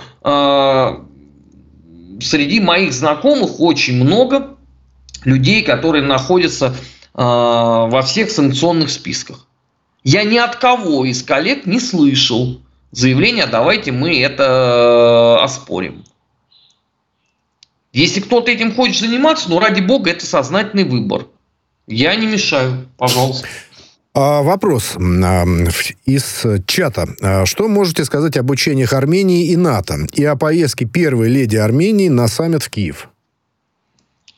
среди 2.21 2.59
моих 2.59 2.93
знакомых 2.93 3.59
очень 3.59 3.95
много 3.95 4.57
людей, 5.23 5.63
которые 5.63 6.03
находятся 6.03 6.75
во 7.13 8.01
всех 8.03 8.29
санкционных 8.29 8.91
списках. 8.91 9.47
Я 10.03 10.23
ни 10.23 10.37
от 10.37 10.55
кого 10.57 11.05
из 11.05 11.23
коллег 11.23 11.65
не 11.65 11.79
слышал 11.79 12.61
заявления, 12.91 13.47
давайте 13.47 13.91
мы 13.91 14.19
это 14.19 15.39
оспорим. 15.43 16.03
Если 17.91 18.19
кто-то 18.19 18.51
этим 18.51 18.73
хочет 18.73 18.97
заниматься, 18.97 19.49
ну 19.49 19.59
ради 19.59 19.81
бога, 19.81 20.11
это 20.11 20.25
сознательный 20.25 20.83
выбор. 20.83 21.27
Я 21.87 22.15
не 22.15 22.27
мешаю, 22.27 22.87
пожалуйста. 22.97 23.47
А, 24.13 24.41
вопрос 24.41 24.95
из 26.05 26.45
чата. 26.65 27.45
Что 27.45 27.67
можете 27.67 28.05
сказать 28.05 28.37
об 28.37 28.49
учениях 28.49 28.93
Армении 28.93 29.47
и 29.47 29.57
НАТО 29.57 30.07
и 30.13 30.23
о 30.23 30.35
поездке 30.35 30.85
первой 30.85 31.29
леди 31.29 31.57
Армении 31.57 32.07
на 32.07 32.27
саммит 32.27 32.63
в 32.63 32.69
Киев? 32.69 33.09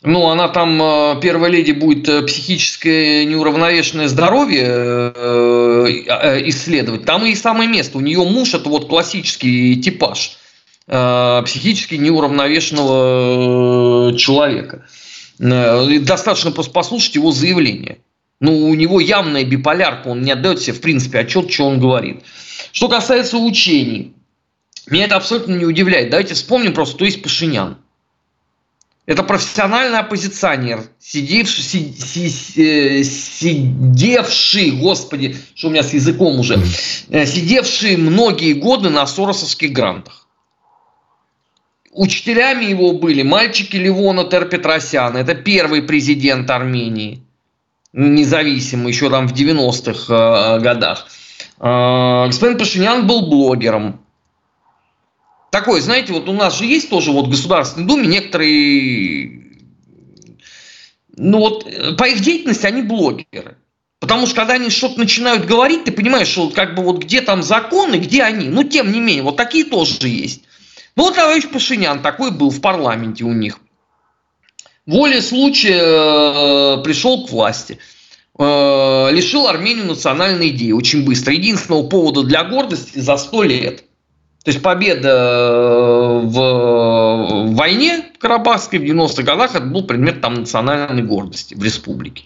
Ну, 0.04 0.30
она 0.30 0.48
там, 0.48 0.82
э, 0.82 1.20
первая 1.22 1.52
леди, 1.52 1.72
будет 1.72 2.08
э, 2.08 2.22
психическое 2.22 3.26
неуравновешенное 3.26 4.08
здоровье 4.08 4.64
э, 4.64 5.88
исследовать. 6.46 7.04
Там 7.06 7.26
и 7.26 7.36
самое 7.36 7.70
место. 7.70 7.98
У 7.98 8.02
нее 8.02 8.24
муж– 8.24 8.54
это 8.56 8.70
вот 8.70 8.88
классический 8.88 9.82
типаж 9.82 10.38
психически 10.90 11.96
неуравновешенного 11.96 14.18
человека. 14.18 14.86
Достаточно 15.40 16.52
просто 16.52 16.72
послушать 16.72 17.16
его 17.16 17.32
заявление. 17.32 18.00
Ну, 18.40 18.68
у 18.68 18.74
него 18.76 19.00
явная 19.00 19.44
биполярка, 19.44 20.10
он 20.10 20.22
не 20.22 20.32
отдает 20.32 20.62
себе, 20.62 20.74
в 20.74 20.82
принципе, 20.82 21.20
отчет, 21.20 21.52
что 21.52 21.66
он 21.66 21.80
говорит. 21.80 22.22
Что 22.72 22.88
касается 22.88 23.38
учений, 23.38 24.14
меня 24.88 25.06
это 25.06 25.16
абсолютно 25.16 25.56
не 25.56 25.66
удивляет. 25.66 26.10
Давайте 26.12 26.36
вспомним 26.36 26.74
просто, 26.74 26.96
кто 26.96 27.06
есть 27.06 27.22
Пашинян. 27.24 27.78
Это 29.08 29.24
профессиональный 29.24 30.00
оппозиционер, 30.00 30.84
сидевший, 31.00 31.64
э, 32.58 33.04
сидевший, 33.04 34.72
господи, 34.72 35.38
что 35.56 35.70
у 35.70 35.72
меня 35.72 35.82
с 35.82 35.94
языком 35.94 36.40
уже, 36.40 36.62
э, 37.10 37.26
сидевший 37.26 37.96
многие 37.96 38.52
годы 38.52 38.90
на 38.90 39.08
соросовских 39.08 39.72
грантах. 39.72 40.27
Учителями 41.98 42.66
его 42.66 42.94
были 42.94 43.24
мальчики 43.24 43.76
Левона 43.76 44.24
Терпетросян, 44.24 45.18
это 45.18 45.34
первый 45.34 45.82
президент 45.82 46.48
Армении, 46.50 47.24
независимый, 47.92 48.94
еще 48.94 49.10
там 49.10 49.28
в 49.28 49.34
90-х 49.34 50.14
э, 50.14 50.60
годах. 50.60 51.08
Господин 51.60 52.60
Пашинян 52.60 53.08
был 53.08 53.28
блогером, 53.28 54.00
такой, 55.50 55.82
знаете, 55.82 56.14
вот 56.14 56.30
у 56.30 56.34
нас 56.34 56.60
же 56.60 56.66
есть 56.66 56.90
тоже 56.92 57.12
вот 57.12 57.26
в 57.26 57.32
Государственной 57.32 57.88
Думе 57.88 58.06
некоторые, 58.06 59.42
ну 61.16 61.40
вот 61.40 61.66
по 61.98 62.04
их 62.04 62.20
деятельности 62.20 62.68
они 62.68 62.84
блогеры. 62.84 63.58
Потому 64.00 64.28
что 64.28 64.36
когда 64.36 64.54
они 64.54 64.70
что-то 64.70 65.00
начинают 65.00 65.48
говорить, 65.48 65.86
ты 65.86 65.92
понимаешь, 65.92 66.28
что 66.28 66.52
как 66.52 66.76
бы 66.76 66.84
вот 66.84 67.00
где 67.04 67.22
там 67.22 67.42
законы, 67.42 67.96
где 67.96 68.22
они. 68.22 68.48
Ну, 68.50 68.64
тем 68.64 68.92
не 68.92 69.00
менее, 69.00 69.24
вот 69.24 69.38
такие 69.38 69.66
тоже 69.66 70.08
есть. 70.08 70.44
Ну, 70.98 71.04
вот 71.04 71.16
товарищ 71.16 71.48
Пашинян 71.48 72.02
такой 72.02 72.32
был 72.32 72.50
в 72.50 72.60
парламенте 72.60 73.24
у 73.24 73.32
них. 73.32 73.60
Воле 74.88 75.22
случая 75.22 76.80
э, 76.80 76.84
пришел 76.84 77.28
к 77.28 77.30
власти. 77.30 77.78
Э, 78.40 79.10
лишил 79.12 79.48
Армению 79.48 79.86
национальной 79.86 80.50
идеи 80.50 80.72
очень 80.72 81.06
быстро. 81.06 81.34
Единственного 81.34 81.88
повода 81.88 82.24
для 82.24 82.44
гордости 82.46 82.98
за 82.98 83.18
сто 83.18 83.44
лет. 83.44 83.84
То 84.44 84.50
есть 84.50 84.64
победа 84.64 85.10
э, 85.10 86.20
в 86.24 87.54
войне 87.54 88.06
Карабахской 88.18 88.80
в 88.80 88.84
90-х 88.84 89.22
годах 89.22 89.54
это 89.54 89.66
был 89.66 89.84
предмет 89.84 90.22
там, 90.22 90.34
национальной 90.34 91.04
гордости 91.04 91.54
в 91.54 91.64
республике. 91.64 92.24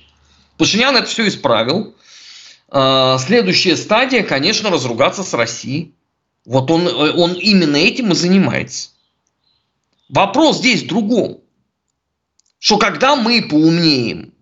Пашинян 0.57 0.95
это 0.95 1.07
все 1.07 1.27
исправил. 1.27 1.93
Э, 2.71 3.17
следующая 3.19 3.75
стадия, 3.75 4.23
конечно, 4.23 4.69
разругаться 4.69 5.23
с 5.23 5.33
Россией. 5.33 5.93
Вот 6.45 6.71
он, 6.71 6.87
он 6.87 7.33
именно 7.33 7.75
этим 7.75 8.11
и 8.11 8.15
занимается. 8.15 8.89
Вопрос 10.09 10.57
здесь 10.57 10.83
в 10.83 10.87
другом. 10.87 11.39
Что 12.59 12.77
когда 12.77 13.15
мы 13.15 13.41
поумнеем, 13.41 14.33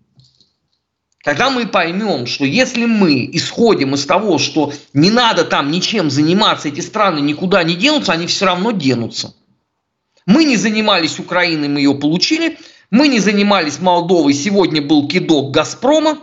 когда 1.22 1.50
мы 1.50 1.66
поймем, 1.66 2.26
что 2.26 2.44
если 2.44 2.86
мы 2.86 3.28
исходим 3.32 3.94
из 3.94 4.06
того, 4.06 4.38
что 4.38 4.72
не 4.94 5.10
надо 5.10 5.44
там 5.44 5.70
ничем 5.70 6.10
заниматься, 6.10 6.68
эти 6.68 6.80
страны 6.80 7.20
никуда 7.20 7.62
не 7.62 7.74
денутся, 7.74 8.12
они 8.12 8.26
все 8.26 8.46
равно 8.46 8.70
денутся. 8.72 9.34
Мы 10.26 10.44
не 10.44 10.56
занимались 10.56 11.18
Украиной, 11.18 11.68
мы 11.68 11.80
ее 11.80 11.94
получили. 11.94 12.58
Мы 12.90 13.08
не 13.08 13.20
занимались 13.20 13.78
Молдовой, 13.78 14.34
сегодня 14.34 14.82
был 14.82 15.06
кидок 15.06 15.52
Газпрома 15.52 16.18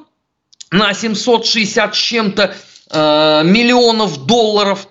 на 0.71 0.93
760 0.93 1.95
с 1.95 1.97
чем-то 1.97 2.55
э, 2.89 3.41
миллионов 3.45 4.25
долларов 4.25 4.89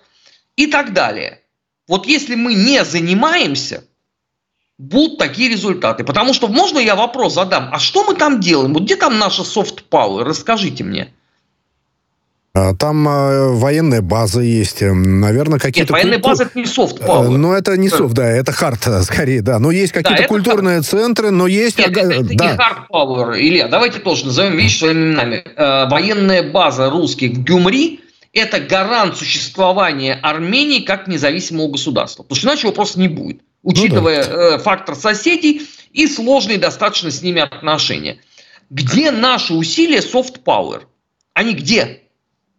и 0.57 0.67
так 0.67 0.93
далее. 0.93 1.43
Вот 1.87 2.07
если 2.07 2.35
мы 2.35 2.55
не 2.55 2.85
занимаемся– 2.85 3.85
будут 4.79 5.19
такие 5.19 5.51
результаты. 5.51 6.05
Потому 6.05 6.35
что 6.35 6.49
можно 6.49 6.79
я 6.79 6.97
вопрос 6.97 7.35
задам, 7.35 7.71
а 7.73 7.79
что 7.79 8.05
мы 8.05 8.15
там 8.15 8.41
делаем? 8.41 8.75
Вот 8.75 8.85
где 8.85 8.97
там 8.97 9.19
наша 9.19 9.43
soft 9.43 9.85
power? 9.91 10.23
Расскажите 10.23 10.85
мне. 10.85 11.13
А, 12.53 12.75
там 12.75 13.07
э, 13.07 13.53
военная 13.53 14.01
база 14.01 14.41
есть, 14.41 14.83
эм, 14.83 15.21
наверное, 15.21 15.59
какие-то... 15.59 15.93
Нет, 15.93 16.03
военная 16.03 16.19
база 16.19 16.45
это 16.45 16.59
не 16.59 16.65
soft 16.65 17.01
power. 17.01 17.27
Э, 17.27 17.29
ну, 17.29 17.53
это 17.53 17.77
не 17.77 17.89
soft, 17.89 18.15
да, 18.15 18.27
это 18.27 18.53
hard, 18.53 19.03
скорее, 19.03 19.43
да. 19.43 19.59
Но 19.59 19.71
есть 19.71 19.93
какие-то 19.93 20.23
да, 20.23 20.29
культурные 20.29 20.79
hard. 20.79 20.83
центры, 20.83 21.31
но 21.31 21.47
есть... 21.47 21.79
Нет, 21.79 21.91
это, 21.91 22.01
это 22.01 22.25
да. 22.35 22.53
не 22.53 22.57
hard 22.57 22.89
power, 22.91 23.39
Илья. 23.39 23.69
Давайте 23.69 23.99
тоже 23.99 24.25
назовем 24.25 24.57
вещи 24.57 24.79
своими 24.79 25.11
именами. 25.11 25.45
Э, 25.55 25.87
военная 25.91 26.51
база 26.51 26.89
русских 26.89 27.33
в 27.33 27.45
Гюмри– 27.45 28.01
это 28.37 28.61
гарант 28.61 29.17
существования 29.17 30.15
Армении 30.23 30.81
как 30.81 31.09
независимого 31.09 31.69
государства. 31.69 32.23
Потому 32.23 32.37
что 32.37 32.49
иначе 32.49 32.67
его 32.69 32.73
просто 32.73 33.01
не 33.01 33.09
будет 33.09 33.41
учитывая 33.67 34.25
ну, 34.25 34.37
да. 34.37 34.55
Э, 34.55 34.59
фактор 34.59 34.95
соседей 34.95 35.63
и 35.93 36.07
сложные 36.07 36.57
достаточно 36.57 37.11
с 37.11 37.21
ними 37.21 37.43
отношения. 37.43 38.19
Где 38.71 39.11
наши 39.11 39.53
усилия 39.53 39.99
soft 39.99 40.43
power? 40.45 40.83
Они 41.35 41.53
где? 41.53 42.01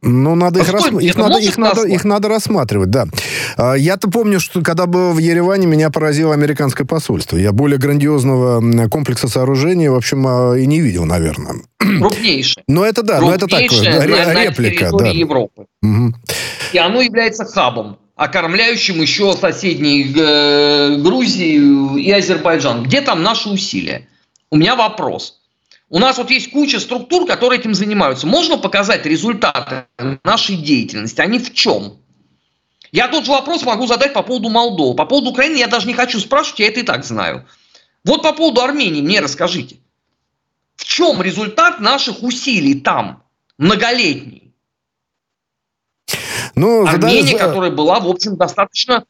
Ну, 0.04 0.36
надо 0.36 0.60
их, 0.60 0.70
рас... 0.70 0.86
их, 0.86 1.16
надо, 1.18 1.40
их, 1.40 1.58
надо, 1.58 1.88
их 1.88 2.06
надо 2.06 2.28
рассматривать, 2.28 2.92
да. 2.92 3.08
А, 3.58 3.74
я-то 3.74 4.10
помню, 4.10 4.40
что 4.40 4.62
когда 4.62 4.86
был 4.86 5.12
в 5.14 5.18
Ереване, 5.18 5.66
меня 5.66 5.90
поразило 5.90 6.34
американское 6.34 6.86
посольство. 6.86 7.36
Я 7.36 7.52
более 7.52 7.80
грандиозного 7.80 8.88
комплекса 8.90 9.28
сооружений, 9.28 9.88
в 9.88 9.96
общем, 9.96 10.28
а, 10.28 10.56
и 10.56 10.68
не 10.68 10.82
видел, 10.82 11.06
наверное. 11.06 11.56
Крупнейшее. 12.00 12.64
Но 12.68 12.86
это 12.86 13.04
да, 13.04 13.20
но 13.22 13.34
это 13.34 13.48
так, 13.48 13.62
на, 13.62 14.44
реплика. 14.44 14.92
На 14.92 14.98
да. 14.98 15.08
Европы. 15.08 15.66
Угу. 15.82 16.14
И 16.74 16.78
оно 16.78 17.02
является 17.02 17.46
хабом 17.46 17.98
окормляющим 18.18 19.00
еще 19.00 19.34
соседние 19.34 20.12
э, 20.14 20.96
Грузии 20.98 22.02
и 22.02 22.12
Азербайджан. 22.12 22.84
Где 22.84 23.02
там 23.02 23.22
наши 23.22 23.48
усилия? 23.48 24.10
У 24.50 24.58
меня 24.58 24.76
вопрос. 24.76 25.40
У 25.90 26.00
нас 26.00 26.18
вот 26.18 26.30
есть 26.32 26.52
куча 26.52 26.80
структур, 26.80 27.26
которые 27.26 27.60
этим 27.60 27.74
занимаются. 27.74 28.28
Можно 28.28 28.58
показать 28.58 29.06
результаты 29.06 29.86
нашей 30.24 30.58
деятельности? 30.58 31.22
Они 31.22 31.40
в 31.40 31.54
чем? 31.54 32.00
Я 32.92 33.08
тот 33.08 33.26
же 33.26 33.32
вопрос 33.32 33.64
могу 33.64 33.86
задать 33.86 34.14
по 34.14 34.24
поводу 34.24 34.50
Молдовы. 34.50 34.96
По 34.96 35.06
поводу 35.06 35.30
Украины 35.30 35.58
я 35.58 35.68
даже 35.68 35.88
не 35.88 35.94
хочу 35.94 36.20
спрашивать, 36.20 36.60
я 36.60 36.68
это 36.68 36.80
и 36.80 36.84
так 36.84 37.06
знаю. 37.06 37.46
Вот 38.04 38.24
по 38.24 38.34
поводу 38.34 38.62
Армении 38.62 39.02
мне 39.02 39.20
расскажите. 39.20 39.78
В 40.78 40.86
чем 40.86 41.22
результат 41.22 41.80
наших 41.80 42.24
усилий 42.24 42.76
там, 42.76 43.24
многолетний? 43.58 44.54
Ну, 46.56 46.88
Армения, 46.88 47.24
задаю... 47.24 47.38
которая 47.38 47.72
была, 47.72 48.00
в 48.00 48.08
общем, 48.08 48.38
достаточно 48.38 49.04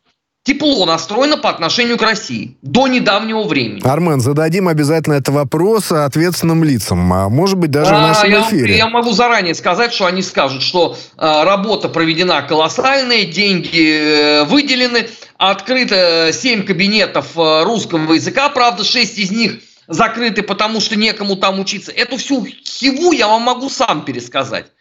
тепло 0.44 0.86
настроена 0.86 1.38
по 1.38 1.50
отношению 1.50 1.98
к 1.98 2.02
России 2.02 2.58
до 2.62 2.88
недавнего 2.88 3.44
времени. 3.44 3.86
Армен, 3.86 4.22
зададим 4.22 4.70
обязательно 4.70 5.16
этот 5.16 5.30
вопрос 5.30 5.92
ответственным 5.92 6.64
лицам, 6.64 7.12
а 7.12 7.28
может 7.28 7.58
быть 7.58 7.70
даже 7.70 7.92
а, 7.94 7.98
в 7.98 8.02
нашем 8.02 8.32
я, 8.32 8.42
эфире. 8.42 8.78
Я 8.78 8.88
могу 8.88 9.12
заранее 9.12 9.56
сказать, 9.56 9.94
что 9.94 10.06
они 10.06 10.22
скажут, 10.22 10.62
что 10.62 10.96
э, 11.18 11.44
работа 11.44 11.90
проведена 11.90 12.42
колоссальная, 12.44 13.26
деньги 13.26 14.42
э, 14.42 14.44
выделены, 14.46 15.10
открыто 15.38 16.30
7 16.32 16.64
кабинетов 16.64 17.38
э, 17.38 17.64
русского 17.64 18.14
языка, 18.14 18.48
правда 18.48 18.86
6 18.86 19.20
из 19.20 19.32
них 19.32 19.60
закрыты, 19.88 20.44
потому 20.44 20.80
что 20.80 20.96
некому 20.96 21.36
там 21.36 21.60
учиться. 21.60 21.92
Эту 21.92 22.18
всю 22.18 22.46
хиву 22.46 23.12
я 23.12 23.28
вам 23.28 23.44
могу 23.44 23.70
сам 23.70 24.06
пересказать. 24.06 24.72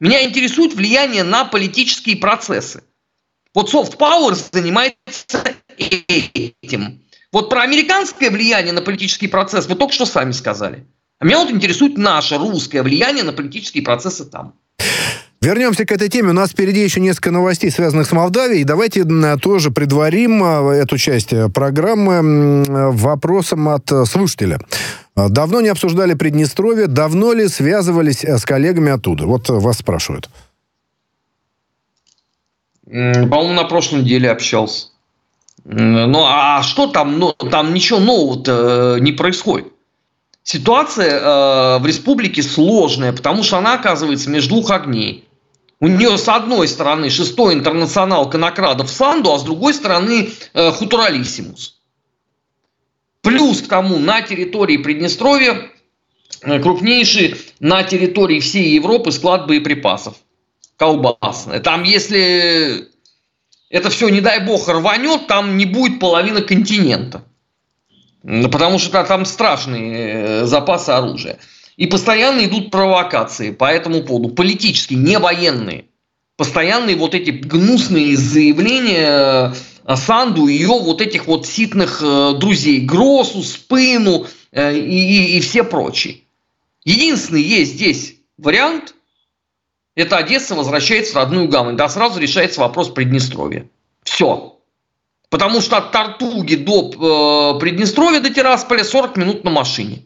Меня 0.00 0.24
интересует 0.24 0.74
влияние 0.74 1.24
на 1.24 1.44
политические 1.44 2.16
процессы. 2.16 2.82
Вот 3.54 3.72
soft 3.72 3.96
power 3.96 4.34
занимается 4.52 5.54
этим. 5.76 7.02
Вот 7.32 7.50
про 7.50 7.62
американское 7.62 8.30
влияние 8.30 8.72
на 8.72 8.82
политический 8.82 9.28
процесс 9.28 9.66
вы 9.66 9.74
только 9.74 9.92
что 9.92 10.06
сами 10.06 10.32
сказали. 10.32 10.86
А 11.18 11.24
меня 11.24 11.38
вот 11.38 11.50
интересует 11.50 11.96
наше 11.96 12.36
русское 12.36 12.82
влияние 12.82 13.24
на 13.24 13.32
политические 13.32 13.82
процессы 13.82 14.24
там. 14.24 14.54
Вернемся 15.44 15.84
к 15.84 15.92
этой 15.92 16.08
теме. 16.08 16.30
У 16.30 16.32
нас 16.32 16.52
впереди 16.52 16.82
еще 16.82 17.00
несколько 17.00 17.30
новостей, 17.30 17.70
связанных 17.70 18.06
с 18.06 18.12
Молдавией. 18.12 18.64
Давайте 18.64 19.04
тоже 19.42 19.70
предварим 19.70 20.42
а, 20.42 20.72
эту 20.72 20.96
часть 20.96 21.34
э, 21.34 21.50
программы 21.50 22.64
вопросом 22.92 23.68
от 23.68 23.92
э, 23.92 24.06
слушателя. 24.06 24.58
А, 25.14 25.28
давно 25.28 25.60
не 25.60 25.68
обсуждали 25.68 26.14
Приднестровье. 26.14 26.86
Давно 26.86 27.34
ли 27.34 27.46
связывались 27.48 28.24
э, 28.24 28.38
с 28.38 28.44
коллегами 28.46 28.90
оттуда? 28.90 29.26
Вот 29.26 29.50
вас 29.50 29.76
спрашивают. 29.76 30.30
По-моему, 32.86 33.52
на 33.52 33.64
прошлой 33.64 34.00
неделе 34.00 34.30
общался. 34.30 34.86
Ну, 35.64 36.24
а 36.24 36.62
что 36.62 36.86
там? 36.86 37.18
Ну, 37.18 37.32
там 37.32 37.74
ничего 37.74 37.98
нового 37.98 38.98
не 38.98 39.12
происходит. 39.12 39.66
Ситуация 40.42 41.20
э, 41.20 41.78
в 41.80 41.86
республике 41.86 42.42
сложная, 42.42 43.12
потому 43.12 43.42
что 43.42 43.58
она 43.58 43.74
оказывается 43.74 44.30
между 44.30 44.54
двух 44.54 44.70
огней. 44.70 45.28
У 45.80 45.88
нее 45.88 46.16
с 46.16 46.28
одной 46.28 46.68
стороны 46.68 47.10
шестой 47.10 47.54
интернационал 47.54 48.30
конокрадов 48.30 48.90
Санду, 48.90 49.32
а 49.32 49.38
с 49.38 49.42
другой 49.42 49.74
стороны 49.74 50.30
э, 50.52 50.70
Хутуралиссимус. 50.70 51.80
Плюс 53.22 53.62
к 53.62 53.68
тому 53.68 53.98
на 53.98 54.22
территории 54.22 54.76
Приднестровья 54.76 55.70
э, 56.42 56.60
крупнейший 56.60 57.36
на 57.58 57.82
территории 57.82 58.40
всей 58.40 58.74
Европы 58.74 59.10
склад 59.12 59.46
боеприпасов. 59.46 60.16
Колбасный. 60.76 61.60
Там 61.60 61.82
если 61.84 62.88
это 63.70 63.90
все, 63.90 64.08
не 64.08 64.20
дай 64.20 64.44
бог, 64.44 64.68
рванет, 64.68 65.26
там 65.26 65.56
не 65.56 65.66
будет 65.66 65.98
половины 65.98 66.42
континента. 66.42 67.24
Потому 68.22 68.78
что 68.78 69.02
там 69.04 69.24
страшные 69.24 69.94
э, 69.94 70.44
запасы 70.44 70.90
оружия. 70.90 71.38
И 71.76 71.86
постоянно 71.86 72.44
идут 72.44 72.70
провокации 72.70 73.50
по 73.50 73.64
этому 73.64 74.02
поводу, 74.02 74.34
политические, 74.34 74.98
не 74.98 75.18
военные. 75.18 75.86
Постоянные 76.36 76.96
вот 76.96 77.14
эти 77.14 77.30
гнусные 77.30 78.16
заявления 78.16 79.54
э, 79.84 79.96
Санду 79.96 80.46
и 80.46 80.54
ее 80.54 80.68
вот 80.68 81.00
этих 81.00 81.26
вот 81.26 81.46
ситных 81.46 82.00
э, 82.02 82.34
друзей, 82.38 82.80
Гросу, 82.80 83.42
Спыну 83.42 84.26
и, 84.52 84.58
и, 84.58 85.36
и 85.36 85.40
все 85.40 85.64
прочие. 85.64 86.18
Единственный 86.84 87.42
есть 87.42 87.74
здесь 87.74 88.16
вариант, 88.36 88.94
это 89.94 90.16
Одесса 90.16 90.54
возвращается 90.54 91.12
в 91.12 91.16
родную 91.16 91.48
гавань. 91.48 91.76
Да, 91.76 91.88
сразу 91.88 92.20
решается 92.20 92.60
вопрос 92.60 92.90
Приднестровья. 92.90 93.68
Все. 94.02 94.58
Потому 95.30 95.60
что 95.60 95.76
от 95.78 95.92
Тартуги 95.92 96.56
до 96.56 97.54
э, 97.56 97.60
Приднестровья, 97.60 98.20
до 98.20 98.30
Тирасполя 98.30 98.84
40 98.84 99.16
минут 99.16 99.44
на 99.44 99.50
машине. 99.50 100.04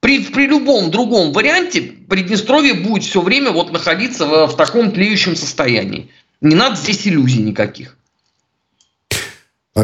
При, 0.00 0.24
при 0.24 0.46
любом 0.46 0.90
другом 0.90 1.32
варианте 1.32 1.82
Приднестровье 2.08 2.74
будет 2.74 3.04
все 3.04 3.20
время 3.20 3.50
вот 3.50 3.70
находиться 3.70 4.26
в, 4.26 4.46
в 4.46 4.56
таком 4.56 4.92
тлеющем 4.92 5.36
состоянии. 5.36 6.10
Не 6.40 6.54
надо 6.54 6.76
здесь 6.76 7.06
иллюзий 7.06 7.42
никаких. 7.42 7.96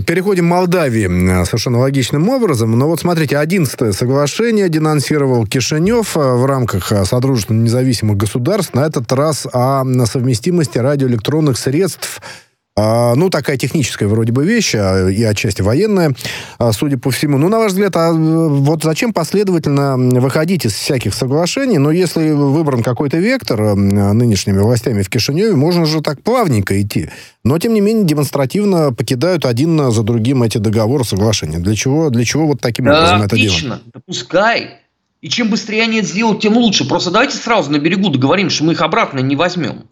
Переходим 0.04 0.46
к 0.46 0.50
Молдавии 0.50 1.44
совершенно 1.44 1.78
логичным 1.78 2.28
образом. 2.28 2.76
Но 2.76 2.88
вот 2.88 3.00
смотрите, 3.00 3.38
11 3.38 3.94
соглашение 3.94 4.68
денонсировал 4.68 5.46
Кишинев 5.46 6.16
э, 6.16 6.20
в 6.20 6.44
рамках 6.44 6.90
э, 6.90 7.04
Содружества 7.04 7.54
независимых 7.54 8.16
государств. 8.16 8.74
На 8.74 8.84
этот 8.84 9.10
раз 9.12 9.46
о 9.50 9.84
совместимости 10.06 10.78
радиоэлектронных 10.78 11.56
средств 11.56 12.20
а, 12.20 12.45
ну, 12.78 13.30
такая 13.30 13.56
техническая 13.56 14.06
вроде 14.06 14.32
бы 14.32 14.44
вещь, 14.44 14.74
а, 14.74 15.08
и 15.08 15.22
отчасти 15.22 15.62
военная, 15.62 16.14
а, 16.58 16.72
судя 16.72 16.98
по 16.98 17.10
всему. 17.10 17.38
Ну, 17.38 17.48
на 17.48 17.58
ваш 17.58 17.72
взгляд, 17.72 17.96
а 17.96 18.12
вот 18.12 18.82
зачем 18.82 19.14
последовательно 19.14 19.96
выходить 19.96 20.66
из 20.66 20.74
всяких 20.74 21.14
соглашений? 21.14 21.78
Но 21.78 21.90
если 21.90 22.32
выбран 22.32 22.82
какой-то 22.82 23.16
вектор 23.16 23.74
нынешними 23.74 24.58
властями 24.58 25.02
в 25.02 25.08
Кишиневе, 25.08 25.56
можно 25.56 25.86
же 25.86 26.02
так 26.02 26.22
плавненько 26.22 26.80
идти. 26.80 27.08
Но, 27.44 27.58
тем 27.58 27.72
не 27.72 27.80
менее, 27.80 28.04
демонстративно 28.04 28.92
покидают 28.92 29.46
один 29.46 29.90
за 29.90 30.02
другим 30.02 30.42
эти 30.42 30.58
договоры, 30.58 31.04
соглашения. 31.04 31.58
Для 31.58 31.74
чего, 31.74 32.10
для 32.10 32.24
чего 32.24 32.46
вот 32.46 32.60
таким 32.60 32.88
образом 32.88 33.22
это 33.22 33.36
делать? 33.36 33.52
Отлично, 33.52 33.80
допускай. 33.94 34.80
И 35.22 35.28
чем 35.28 35.48
быстрее 35.48 35.84
они 35.84 35.98
это 35.98 36.08
сделают, 36.08 36.42
тем 36.42 36.56
лучше. 36.56 36.86
Просто 36.86 37.10
давайте 37.10 37.36
сразу 37.38 37.70
на 37.70 37.78
берегу 37.78 38.10
договорим, 38.10 38.50
что 38.50 38.64
мы 38.64 38.74
их 38.74 38.82
обратно 38.82 39.20
не 39.20 39.34
возьмем. 39.34 39.84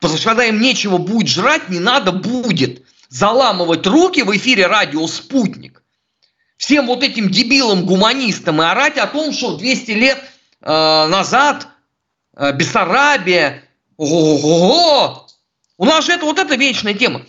Потому 0.00 0.18
что 0.18 0.28
когда 0.28 0.44
им 0.44 0.60
нечего 0.60 0.98
будет 0.98 1.28
жрать, 1.28 1.68
не 1.68 1.80
надо 1.80 2.12
будет 2.12 2.82
заламывать 3.08 3.86
руки 3.86 4.22
в 4.22 4.36
эфире 4.36 4.66
радио 4.66 5.06
«Спутник». 5.06 5.82
Всем 6.56 6.86
вот 6.86 7.02
этим 7.02 7.30
дебилам-гуманистам 7.30 8.60
и 8.60 8.64
орать 8.64 8.98
о 8.98 9.06
том, 9.06 9.32
что 9.32 9.56
200 9.56 9.90
лет 9.92 10.18
э, 10.60 11.06
назад 11.06 11.68
э, 12.36 12.52
Бессарабия, 12.52 13.62
ого-го, 13.96 15.26
у 15.78 15.84
нас 15.84 16.06
же 16.06 16.12
это 16.12 16.24
вот 16.24 16.38
эта 16.38 16.56
вечная 16.56 16.94
тема. 16.94 17.22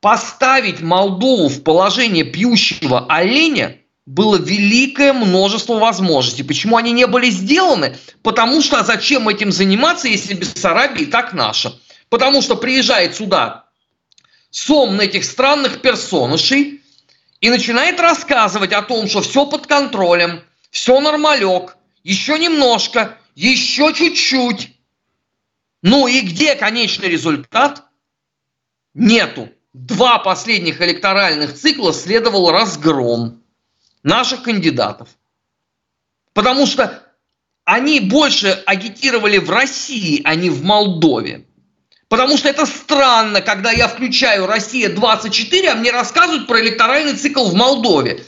Поставить 0.00 0.80
Молдову 0.80 1.48
в 1.48 1.62
положение 1.62 2.24
пьющего 2.24 3.06
оленя 3.08 3.78
было 4.04 4.36
великое 4.36 5.12
множество 5.12 5.78
возможностей. 5.78 6.42
Почему 6.42 6.76
они 6.76 6.92
не 6.92 7.06
были 7.06 7.30
сделаны? 7.30 7.96
Потому 8.22 8.62
что 8.62 8.78
а 8.78 8.84
зачем 8.84 9.28
этим 9.28 9.52
заниматься, 9.52 10.08
если 10.08 10.34
Бессарабия 10.34 11.04
и 11.04 11.06
так 11.06 11.32
наша? 11.32 11.72
Потому 12.08 12.42
что 12.42 12.56
приезжает 12.56 13.16
сюда 13.16 13.66
сом 14.50 15.00
этих 15.00 15.24
странных 15.24 15.82
персонышей 15.82 16.82
и 17.40 17.50
начинает 17.50 18.00
рассказывать 18.00 18.72
о 18.72 18.82
том, 18.82 19.08
что 19.08 19.20
все 19.20 19.46
под 19.46 19.66
контролем, 19.66 20.42
все 20.70 21.00
нормалек, 21.00 21.76
еще 22.02 22.38
немножко, 22.38 23.18
еще 23.34 23.92
чуть-чуть. 23.92 24.72
Ну 25.82 26.06
и 26.06 26.20
где 26.20 26.54
конечный 26.54 27.08
результат? 27.08 27.84
Нету. 28.94 29.50
Два 29.72 30.18
последних 30.18 30.80
электоральных 30.80 31.54
цикла 31.54 31.92
следовал 31.92 32.50
разгром 32.50 33.42
наших 34.02 34.42
кандидатов. 34.42 35.10
Потому 36.32 36.66
что 36.66 37.02
они 37.64 38.00
больше 38.00 38.62
агитировали 38.64 39.38
в 39.38 39.50
России, 39.50 40.22
а 40.24 40.34
не 40.34 40.48
в 40.48 40.62
Молдове. 40.64 41.45
Потому 42.08 42.36
что 42.36 42.48
это 42.48 42.66
странно, 42.66 43.40
когда 43.40 43.72
я 43.72 43.88
включаю 43.88 44.46
«Россия-24», 44.46 45.66
а 45.66 45.74
мне 45.74 45.90
рассказывают 45.90 46.46
про 46.46 46.60
электоральный 46.60 47.14
цикл 47.14 47.48
в 47.48 47.54
Молдове. 47.54 48.24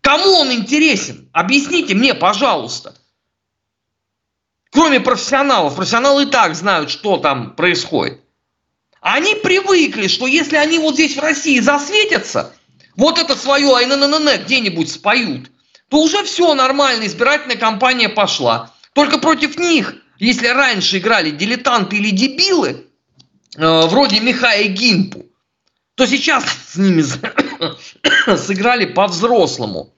Кому 0.00 0.30
он 0.38 0.52
интересен? 0.52 1.28
Объясните 1.32 1.94
мне, 1.94 2.14
пожалуйста. 2.14 2.96
Кроме 4.70 5.00
профессионалов. 5.00 5.76
Профессионалы 5.76 6.24
и 6.24 6.26
так 6.26 6.54
знают, 6.56 6.90
что 6.90 7.16
там 7.18 7.54
происходит. 7.54 8.20
Они 9.00 9.36
привыкли, 9.36 10.08
что 10.08 10.26
если 10.26 10.56
они 10.56 10.80
вот 10.80 10.94
здесь 10.94 11.16
в 11.16 11.20
России 11.20 11.60
засветятся, 11.60 12.52
вот 12.96 13.18
это 13.18 13.36
свое 13.36 13.72
АННН 13.76 14.44
где-нибудь 14.44 14.90
споют, 14.90 15.50
то 15.88 16.02
уже 16.02 16.24
все 16.24 16.54
нормально, 16.54 17.06
избирательная 17.06 17.56
кампания 17.56 18.08
пошла. 18.08 18.72
Только 18.94 19.18
против 19.18 19.58
них, 19.58 19.94
если 20.18 20.48
раньше 20.48 20.98
играли 20.98 21.30
дилетанты 21.30 21.96
или 21.96 22.10
дебилы, 22.10 22.85
вроде 23.56 24.20
Михая 24.20 24.64
Гимпу, 24.68 25.26
то 25.94 26.06
сейчас 26.06 26.44
с 26.68 26.76
ними 26.76 27.02
сыграли 28.36 28.84
по-взрослому. 28.86 29.94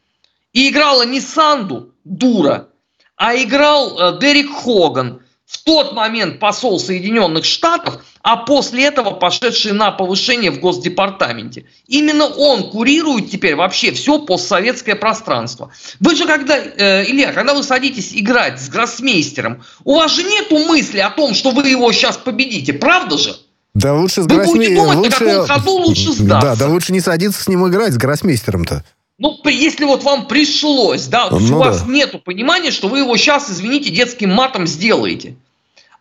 И 0.53 0.71
играла 0.71 1.03
не 1.05 1.21
Санду, 1.21 1.95
дура, 2.05 2.69
а 3.17 3.35
играл 3.37 3.99
э, 3.99 4.19
Дерек 4.21 4.51
Хоган, 4.51 5.21
в 5.49 5.65
тот 5.65 5.95
момент 5.95 6.41
посол 6.41 6.79
Соединенных 6.79 7.47
Штатов, 7.47 8.05
а 8.23 8.37
после 8.37 8.85
этого 8.85 9.13
пошедший 9.13 9.73
на 9.73 9.91
повышение 9.91 10.51
в 10.51 10.61
Госдепартаменте. 10.61 11.65
Именно 11.87 12.27
он 12.27 12.71
курирует 12.71 13.31
теперь 13.31 13.57
вообще 13.57 13.93
все 13.93 14.19
постсоветское 14.19 14.95
пространство. 14.95 15.73
Вы 16.01 16.17
же 16.17 16.27
когда, 16.27 16.59
э, 16.59 17.05
Илья, 17.11 17.33
когда 17.33 17.55
вы 17.55 17.63
садитесь 17.63 18.13
играть 18.13 18.61
с 18.61 18.69
гроссмейстером, 18.69 19.65
у 19.85 19.97
вас 19.97 20.13
же 20.15 20.23
нету 20.23 20.59
мысли 20.59 20.99
о 20.99 21.09
том, 21.09 21.33
что 21.33 21.51
вы 21.51 21.67
его 21.67 21.91
сейчас 21.93 22.19
победите, 22.19 22.75
правда 22.75 23.17
же? 23.17 23.35
Да 23.79 23.95
лучше 23.95 24.23
с 24.23 24.27
Вы 24.27 24.45
будете 24.45 24.75
думать, 24.75 24.97
лучше... 24.97 25.25
на 25.25 25.47
каком 25.47 25.47
ходу 25.47 25.71
лучше 25.71 26.13
сдаться. 26.13 26.49
Да, 26.49 26.57
да 26.57 26.67
лучше 26.67 26.93
не 26.93 27.01
садиться 27.01 27.41
с 27.41 27.47
ним 27.47 27.69
играть, 27.69 27.93
с 27.93 27.97
гроссмейстером-то. 27.97 28.85
Ну, 29.19 29.39
если 29.45 29.85
вот 29.85 30.03
вам 30.03 30.27
пришлось, 30.27 31.07
да, 31.07 31.29
ну, 31.31 31.37
у 31.37 31.59
вас 31.59 31.83
да. 31.83 31.93
нету 31.93 32.19
понимания, 32.19 32.73
что 32.73 32.89
вы 32.89 32.99
его 32.99 33.17
сейчас, 33.17 33.49
извините, 33.49 33.91
детским 33.91 34.31
матом 34.31 34.67
сделаете. 34.67 35.37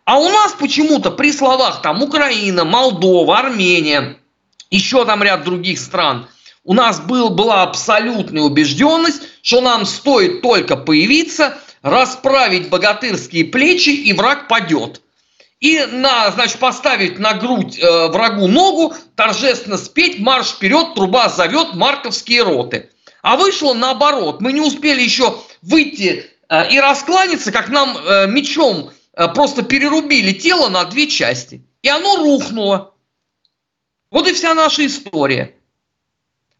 А 0.04 0.18
у 0.18 0.28
нас 0.28 0.54
почему-то 0.58 1.12
при 1.12 1.32
словах 1.32 1.80
там 1.80 2.02
Украина, 2.02 2.64
Молдова, 2.64 3.38
Армения, 3.38 4.16
еще 4.70 5.04
там 5.04 5.22
ряд 5.22 5.44
других 5.44 5.78
стран, 5.78 6.26
у 6.64 6.74
нас 6.74 6.98
был, 7.00 7.30
была 7.30 7.62
абсолютная 7.62 8.42
убежденность, 8.42 9.22
что 9.42 9.60
нам 9.60 9.86
стоит 9.86 10.42
только 10.42 10.76
появиться, 10.76 11.58
расправить 11.82 12.70
богатырские 12.70 13.44
плечи, 13.44 13.90
и 13.90 14.12
враг 14.12 14.48
падет 14.48 15.00
и 15.60 15.84
на, 15.86 16.30
значит, 16.30 16.58
поставить 16.58 17.18
на 17.18 17.34
грудь 17.34 17.78
э, 17.78 18.08
врагу 18.08 18.46
ногу, 18.46 18.94
торжественно 19.16 19.76
спеть 19.76 20.20
«Марш 20.20 20.50
вперед, 20.50 20.94
труба 20.94 21.28
зовет 21.28 21.74
марковские 21.74 22.44
роты». 22.44 22.90
А 23.22 23.36
вышло 23.36 23.74
наоборот. 23.74 24.40
Мы 24.40 24.52
не 24.52 24.60
успели 24.60 25.02
еще 25.02 25.42
выйти 25.62 26.26
э, 26.48 26.70
и 26.70 26.78
раскланяться, 26.78 27.50
как 27.50 27.68
нам 27.68 27.96
э, 27.96 28.28
мечом 28.28 28.90
э, 29.14 29.28
просто 29.28 29.62
перерубили 29.62 30.32
тело 30.32 30.68
на 30.68 30.84
две 30.84 31.08
части. 31.08 31.64
И 31.82 31.88
оно 31.88 32.16
рухнуло. 32.16 32.94
Вот 34.10 34.28
и 34.28 34.34
вся 34.34 34.54
наша 34.54 34.86
история. 34.86 35.54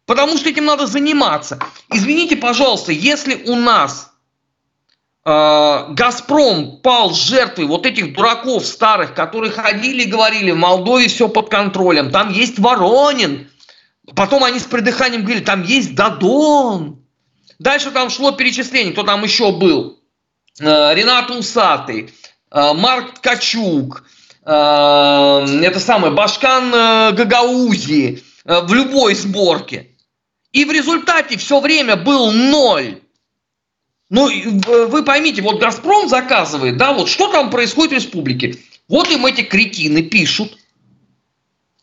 Потому 0.05 0.37
что 0.37 0.49
этим 0.49 0.65
надо 0.65 0.87
заниматься. 0.87 1.59
Извините, 1.93 2.35
пожалуйста, 2.35 2.91
если 2.91 3.35
у 3.45 3.55
нас 3.55 4.11
Газпром 5.25 6.79
пал 6.81 7.13
жертвой 7.13 7.65
вот 7.65 7.85
этих 7.85 8.13
дураков 8.13 8.65
старых, 8.65 9.13
которые 9.13 9.51
ходили 9.51 10.03
и 10.03 10.09
говорили, 10.09 10.51
в 10.51 10.57
Молдове 10.57 11.07
все 11.07 11.27
под 11.27 11.49
контролем, 11.49 12.09
там 12.09 12.31
есть 12.31 12.57
Воронин. 12.57 13.49
Потом 14.15 14.43
они 14.43 14.59
с 14.59 14.63
придыханием 14.63 15.21
говорили, 15.21 15.43
там 15.43 15.63
есть 15.63 15.93
Дадон. 15.93 17.03
Дальше 17.59 17.91
там 17.91 18.09
шло 18.09 18.31
перечисление, 18.31 18.93
кто 18.93 19.03
там 19.03 19.23
еще 19.23 19.51
был. 19.51 19.99
Э, 20.59 20.93
Ренат 20.93 21.29
Усатый, 21.29 22.13
э, 22.51 22.73
Марк 22.73 23.15
Ткачук, 23.15 24.03
э, 24.45 24.49
это 24.51 25.79
самое, 25.79 26.13
Башкан 26.13 26.71
Гагаузи 27.15 28.23
в 28.45 28.73
любой 28.73 29.15
сборке. 29.15 29.91
И 30.51 30.65
в 30.65 30.71
результате 30.71 31.37
все 31.37 31.59
время 31.59 31.95
был 31.95 32.31
ноль. 32.31 33.01
Ну, 34.09 34.27
вы 34.87 35.03
поймите, 35.03 35.41
вот 35.41 35.59
«Газпром» 35.59 36.09
заказывает, 36.09 36.77
да, 36.77 36.93
вот 36.93 37.09
что 37.09 37.31
там 37.31 37.51
происходит 37.51 37.91
в 37.91 37.95
республике. 37.95 38.57
Вот 38.87 39.11
им 39.11 39.25
эти 39.25 39.41
кретины 39.41 40.01
пишут. 40.01 40.57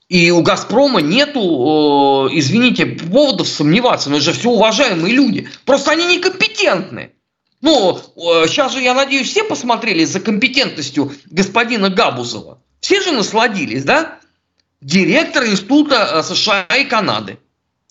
И 0.09 0.31
у 0.31 0.43
«Газпрома» 0.43 1.01
нету, 1.01 2.29
извините, 2.33 2.87
поводов 2.87 3.49
сомневаться. 3.49 4.11
Но 4.11 4.17
это 4.17 4.25
же 4.27 4.33
все 4.33 4.51
уважаемые 4.51 5.15
люди. 5.15 5.49
Просто 5.65 5.93
они 5.93 6.05
некомпетентны. 6.07 7.13
Ну, 7.61 7.99
сейчас 8.17 8.73
же, 8.73 8.81
я 8.81 8.95
надеюсь, 8.95 9.29
все 9.29 9.45
посмотрели 9.45 10.05
за 10.05 10.21
компетентностью 10.21 11.13
господина 11.27 11.91
Габузова. 11.91 12.61
Все 12.81 13.01
же 13.01 13.13
насладились, 13.13 13.85
да? 13.85 14.19
Директор 14.81 15.45
Института 15.45 16.09
э, 16.13 16.23
США 16.23 16.67
и 16.79 16.85
Канады, 16.85 17.39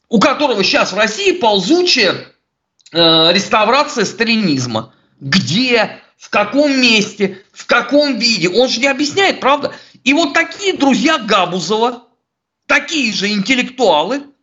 у 0.08 0.20
которого 0.20 0.64
сейчас 0.64 0.94
в 0.94 0.98
России 0.98 1.32
ползучая 1.32 2.28
э, 2.96 3.34
реставрация 3.34 4.06
сталинизма. 4.06 4.94
Где, 5.20 6.00
в 6.18 6.30
каком 6.30 6.80
месте, 6.80 7.44
в 7.52 7.66
каком 7.66 8.18
виде. 8.18 8.50
Он 8.50 8.68
же 8.70 8.80
не 8.80 8.88
объясняет, 8.88 9.40
правда? 9.40 9.74
И 10.04 10.14
вот 10.14 10.34
такие 10.34 10.74
друзья 10.74 11.18
Габузова, 11.18 12.04
такие 12.68 13.14
же 13.14 13.30
интеллектуалы– 13.30 14.24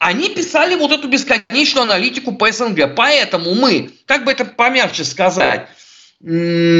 они 0.00 0.30
писали 0.30 0.74
вот 0.76 0.92
эту 0.92 1.08
бесконечную 1.08 1.82
аналитику 1.82 2.32
по 2.32 2.50
СНГ. 2.50 2.94
Поэтому 2.96 3.54
мы, 3.54 3.90
как 4.06 4.24
бы 4.24 4.32
это 4.32 4.46
помягче 4.46 5.04
сказать, 5.04 5.68
поэтому 6.18 6.78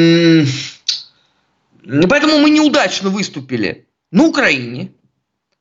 мы 2.38 2.48
неудачно 2.48 3.10
выступили 3.10 3.86
на 4.10 4.24
Украине, 4.24 4.94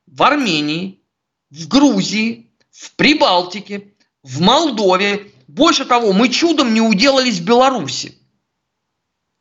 в 0.08 0.24
Армении, 0.24 1.02
в 1.50 1.68
Грузии, 1.68 2.50
в 2.72 2.96
Прибалтике, 2.96 3.90
в 4.24 4.40
Молдове. 4.40 5.29
Больше 5.50 5.84
того, 5.84 6.14
мы 6.14 6.30
чудом 6.30 6.76
не 6.76 6.82
уделались 6.82 7.40
в 7.40 7.44
Беларуси. 7.44 8.20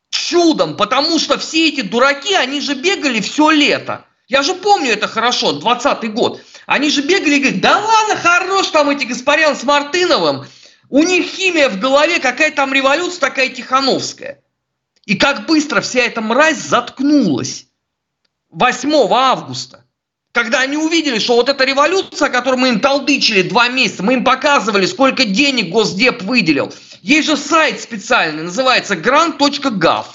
Чудом, 0.08 0.74
потому 0.74 1.18
что 1.18 1.36
все 1.36 1.68
эти 1.68 1.82
дураки, 1.82 2.32
они 2.32 2.62
же 2.62 2.74
бегали 2.74 3.20
все 3.20 3.50
лето. 3.50 4.06
Я 4.26 4.42
же 4.42 4.54
помню 4.54 4.92
это 4.92 5.06
хорошо, 5.06 5.52
20 5.52 6.14
год. 6.14 6.40
Они 6.64 6.88
же 6.88 7.02
бегали 7.02 7.34
и 7.34 7.40
говорят, 7.40 7.60
да 7.60 7.78
ладно, 7.78 8.16
хорош 8.16 8.68
там 8.68 8.88
эти 8.88 9.04
Гаспарян 9.04 9.54
с 9.54 9.64
Мартыновым. 9.64 10.46
У 10.88 11.02
них 11.02 11.26
химия 11.26 11.68
в 11.68 11.78
голове, 11.78 12.20
какая 12.20 12.52
там 12.52 12.72
революция 12.72 13.20
такая 13.20 13.50
тихановская. 13.50 14.42
И 15.04 15.14
как 15.14 15.44
быстро 15.44 15.82
вся 15.82 16.00
эта 16.00 16.22
мразь 16.22 16.56
заткнулась. 16.56 17.66
8 18.48 18.90
августа. 19.10 19.84
Когда 20.38 20.60
они 20.60 20.76
увидели, 20.76 21.18
что 21.18 21.34
вот 21.34 21.48
эта 21.48 21.64
революция, 21.64 22.28
которую 22.28 22.60
мы 22.60 22.68
им 22.68 22.78
толдычили 22.78 23.42
два 23.42 23.66
месяца, 23.66 24.04
мы 24.04 24.12
им 24.12 24.22
показывали, 24.22 24.86
сколько 24.86 25.24
денег 25.24 25.70
Госдеп 25.70 26.22
выделил. 26.22 26.72
Есть 27.02 27.26
же 27.26 27.36
сайт 27.36 27.80
специальный, 27.80 28.44
называется 28.44 28.94
grant.gov 28.94 30.06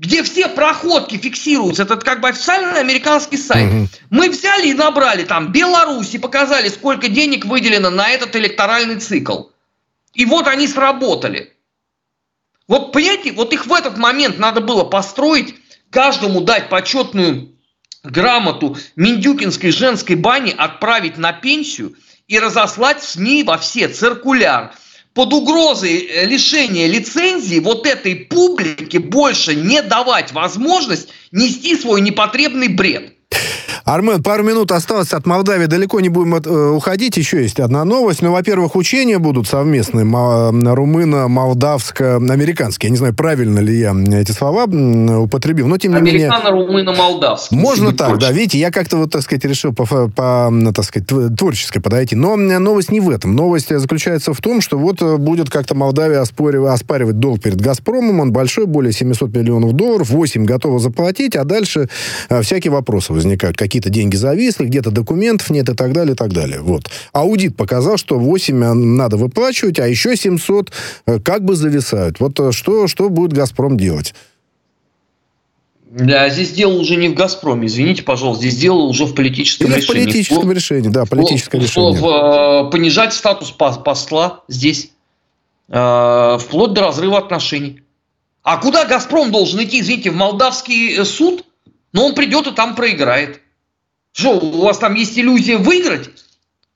где 0.00 0.24
все 0.24 0.48
проходки 0.48 1.16
фиксируются. 1.16 1.84
Это 1.84 1.96
как 1.98 2.20
бы 2.20 2.30
официальный 2.30 2.80
американский 2.80 3.36
сайт. 3.36 3.72
Угу. 3.72 3.88
Мы 4.10 4.28
взяли 4.28 4.68
и 4.68 4.74
набрали 4.74 5.22
там 5.22 5.52
Беларусь 5.52 6.14
и 6.14 6.18
показали, 6.18 6.68
сколько 6.68 7.06
денег 7.06 7.44
выделено 7.44 7.90
на 7.90 8.10
этот 8.10 8.34
электоральный 8.34 8.98
цикл. 8.98 9.44
И 10.14 10.24
вот 10.24 10.48
они 10.48 10.66
сработали. 10.66 11.52
Вот, 12.66 12.90
понимаете, 12.90 13.30
вот 13.30 13.52
их 13.52 13.66
в 13.66 13.72
этот 13.72 13.98
момент 13.98 14.40
надо 14.40 14.60
было 14.60 14.82
построить, 14.82 15.54
каждому 15.90 16.40
дать 16.40 16.68
почетную 16.68 17.52
грамоту 18.02 18.76
Миндюкинской 18.96 19.70
женской 19.70 20.16
бани, 20.16 20.54
отправить 20.56 21.18
на 21.18 21.32
пенсию 21.32 21.94
и 22.26 22.38
разослать 22.38 23.02
с 23.02 23.16
ней 23.16 23.42
во 23.42 23.58
все 23.58 23.88
циркуляр– 23.88 24.74
под 25.18 25.32
угрозой 25.32 25.96
э, 25.96 26.26
лишения 26.26 26.86
лицензии 26.86 27.58
вот 27.58 27.88
этой 27.88 28.14
публике 28.14 29.00
больше 29.00 29.56
не 29.56 29.82
давать 29.82 30.30
возможность 30.30 31.08
нести 31.32 31.76
свой 31.76 32.00
непотребный 32.02 32.68
бред. 32.68 33.14
Армен, 33.88 34.22
пару 34.22 34.44
минут 34.44 34.70
осталось 34.70 35.14
от 35.14 35.24
Молдавии. 35.24 35.64
Далеко 35.64 36.00
не 36.00 36.10
будем 36.10 36.34
э, 36.34 36.70
уходить. 36.72 37.16
Еще 37.16 37.40
есть 37.40 37.58
одна 37.58 37.86
новость. 37.86 38.20
Ну, 38.20 38.32
во-первых, 38.32 38.76
учения 38.76 39.18
будут 39.18 39.48
совместные. 39.48 40.04
Румыно, 40.04 41.26
молдавско, 41.28 42.16
американские. 42.16 42.88
Я 42.88 42.90
не 42.90 42.98
знаю, 42.98 43.14
правильно 43.14 43.60
ли 43.60 43.78
я 43.78 43.96
эти 44.12 44.32
слова 44.32 44.64
употребил, 44.64 45.68
но 45.68 45.78
тем 45.78 45.94
не 45.94 46.02
менее... 46.02 46.28
Американо-румыно-молдавский. 46.28 47.56
Можно 47.56 47.92
так, 47.94 48.10
точно. 48.10 48.28
да. 48.28 48.32
Видите, 48.32 48.58
я 48.58 48.70
как-то 48.70 48.98
вот, 48.98 49.10
так 49.10 49.22
сказать, 49.22 49.46
решил 49.46 49.72
по, 49.72 49.86
по 49.86 50.52
так 50.74 50.84
сказать, 50.84 51.08
творческой 51.38 51.80
подойти. 51.80 52.14
Но 52.14 52.36
новость 52.36 52.92
не 52.92 53.00
в 53.00 53.08
этом. 53.08 53.34
Новость 53.34 53.74
заключается 53.74 54.34
в 54.34 54.40
том, 54.42 54.60
что 54.60 54.76
вот 54.76 55.00
э, 55.00 55.16
будет 55.16 55.48
как-то 55.48 55.74
Молдавия 55.74 56.20
оспаривать, 56.20 56.74
оспаривать 56.74 57.20
долг 57.20 57.40
перед 57.40 57.58
«Газпромом». 57.58 58.20
Он 58.20 58.32
большой, 58.32 58.66
более 58.66 58.92
700 58.92 59.34
миллионов 59.34 59.72
долларов. 59.72 60.10
8 60.10 60.44
готова 60.44 60.78
заплатить, 60.78 61.36
а 61.36 61.44
дальше 61.44 61.88
э, 62.28 62.42
всякие 62.42 62.70
вопросы 62.70 63.14
возникают. 63.14 63.56
Какие 63.56 63.77
какие-то 63.78 63.90
деньги 63.90 64.16
зависли, 64.16 64.66
где-то 64.66 64.90
документов 64.90 65.50
нет 65.50 65.68
и 65.68 65.74
так 65.74 65.92
далее, 65.92 66.14
и 66.14 66.16
так 66.16 66.32
далее. 66.32 66.60
Вот. 66.60 66.90
Аудит 67.12 67.56
показал, 67.56 67.96
что 67.96 68.18
8 68.18 68.64
э, 68.64 68.74
надо 68.74 69.16
выплачивать, 69.16 69.78
а 69.78 69.86
еще 69.86 70.16
700 70.16 70.72
э, 71.06 71.20
как 71.20 71.44
бы 71.44 71.54
зависают. 71.54 72.18
Вот 72.18 72.38
э, 72.40 72.52
что, 72.52 72.88
что 72.88 73.08
будет 73.08 73.32
«Газпром» 73.32 73.76
делать? 73.76 74.14
Да, 75.90 76.28
здесь 76.28 76.50
дело 76.50 76.78
уже 76.78 76.96
не 76.96 77.08
в 77.08 77.14
«Газпроме», 77.14 77.66
извините, 77.66 78.02
пожалуйста, 78.02 78.42
здесь 78.42 78.56
дело 78.56 78.80
уже 78.80 79.04
в 79.04 79.14
политическом 79.14 79.68
Или 79.68 79.76
решении. 79.76 80.00
в 80.00 80.04
политическом 80.04 80.48
в, 80.48 80.52
решении, 80.52 80.88
да, 80.88 81.06
политическое 81.06 81.58
в, 81.58 81.62
решение. 81.62 81.92
В, 81.92 82.02
в, 82.02 82.70
понижать 82.70 83.14
статус 83.14 83.50
посла 83.50 84.42
здесь, 84.48 84.90
э, 85.68 86.38
вплоть 86.40 86.72
до 86.72 86.80
разрыва 86.82 87.18
отношений. 87.18 87.80
А 88.42 88.56
куда 88.58 88.84
«Газпром» 88.86 89.30
должен 89.30 89.62
идти, 89.62 89.80
извините, 89.80 90.10
в 90.10 90.14
молдавский 90.14 91.04
суд? 91.04 91.44
Но 91.92 92.06
он 92.06 92.14
придет 92.14 92.46
и 92.46 92.52
там 92.52 92.74
проиграет. 92.74 93.40
Что, 94.18 94.32
у 94.32 94.62
вас 94.62 94.78
там 94.78 94.94
есть 94.94 95.16
иллюзия 95.16 95.58
выиграть? 95.58 96.10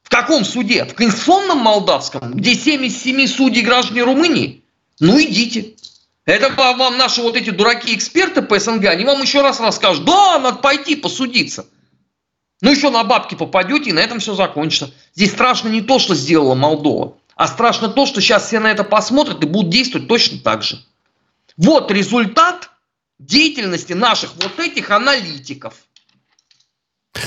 В 0.05 0.11
каком 0.11 0.45
суде? 0.45 0.85
В 0.85 0.95
конституционном 0.95 1.59
молдавском, 1.59 2.35
где 2.35 2.55
7 2.55 2.85
из 2.85 3.03
7 3.03 3.27
судей 3.27 3.63
граждане 3.63 4.05
Румынии? 4.05 4.63
Ну, 5.01 5.21
идите. 5.21 5.75
Это 6.25 6.51
вам 6.51 6.97
наши 6.97 7.21
вот 7.21 7.35
эти 7.35 7.51
дураки-эксперты 7.51 8.43
по 8.43 8.61
СНГ, 8.61 8.85
они 8.85 9.05
вам 9.05 9.21
еще 9.23 9.43
раз 9.43 9.59
расскажут, 9.59 10.05
да, 10.05 10.39
надо 10.39 10.59
пойти 10.59 10.95
посудиться. 10.95 11.67
Ну, 12.61 12.71
еще 12.71 12.91
на 12.91 13.03
бабки 13.03 13.35
попадете, 13.35 13.91
и 13.91 13.93
на 13.93 13.99
этом 13.99 14.21
все 14.21 14.37
закончится. 14.37 14.95
Здесь 15.17 15.33
страшно 15.33 15.69
не 15.69 15.81
то, 15.81 15.99
что 15.99 16.15
сделала 16.15 16.55
Молдова, 16.55 17.17
а 17.35 17.49
страшно 17.49 17.89
то, 17.89 18.07
что 18.07 18.21
сейчас 18.21 18.47
все 18.47 18.61
на 18.61 18.71
это 18.71 18.85
посмотрят 18.85 19.43
и 19.43 19.49
будут 19.49 19.73
действовать 19.73 20.07
точно 20.07 20.39
так 20.39 20.63
же. 20.63 20.79
Вот 21.57 21.91
результат 21.91 22.71
деятельности 23.19 23.95
наших 23.95 24.31
вот 24.37 24.61
этих 24.61 24.93
аналитиков– 24.93 25.75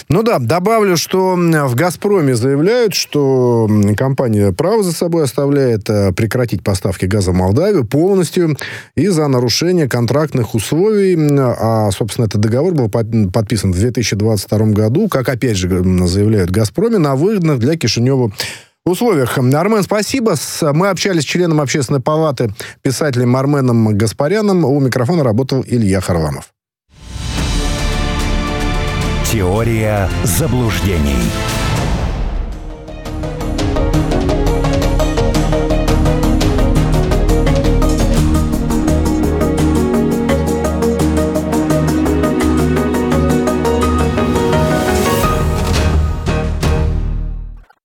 ну 0.09 0.23
да, 0.23 0.39
добавлю, 0.39 0.97
что 0.97 1.35
в 1.35 1.75
«Газпроме» 1.75 2.35
заявляют, 2.35 2.93
что 2.93 3.69
компания 3.95 4.51
право 4.51 4.83
за 4.83 4.91
собой 4.91 5.23
оставляет 5.23 5.89
э, 5.89 6.11
прекратить 6.11 6.63
поставки 6.63 7.05
газа 7.05 7.31
в 7.31 7.35
Молдавию 7.35 7.85
полностью 7.85 8.57
из-за 8.95 9.27
нарушения 9.27 9.87
контрактных 9.87 10.55
условий. 10.55 11.17
А, 11.39 11.91
собственно, 11.91 12.25
этот 12.25 12.41
договор 12.41 12.73
был 12.73 12.89
подписан 12.89 13.71
в 13.71 13.79
2022 13.79 14.57
году, 14.67 15.07
как, 15.07 15.29
опять 15.29 15.57
же, 15.57 15.69
заявляют 16.07 16.49
«Газпроме», 16.49 16.97
на 16.97 17.15
выгодных 17.15 17.59
для 17.59 17.77
Кишинева 17.77 18.31
условиях. 18.85 19.37
Армен, 19.37 19.83
спасибо. 19.83 20.35
Мы 20.61 20.89
общались 20.89 21.23
с 21.23 21.25
членом 21.25 21.61
общественной 21.61 22.01
палаты, 22.01 22.53
писателем 22.81 23.35
Арменом 23.35 23.97
Гаспаряном. 23.97 24.65
У 24.65 24.79
микрофона 24.79 25.23
работал 25.23 25.63
Илья 25.67 26.01
Харламов. 26.01 26.54
Теория 29.31 30.07
заблуждений. 30.23 31.17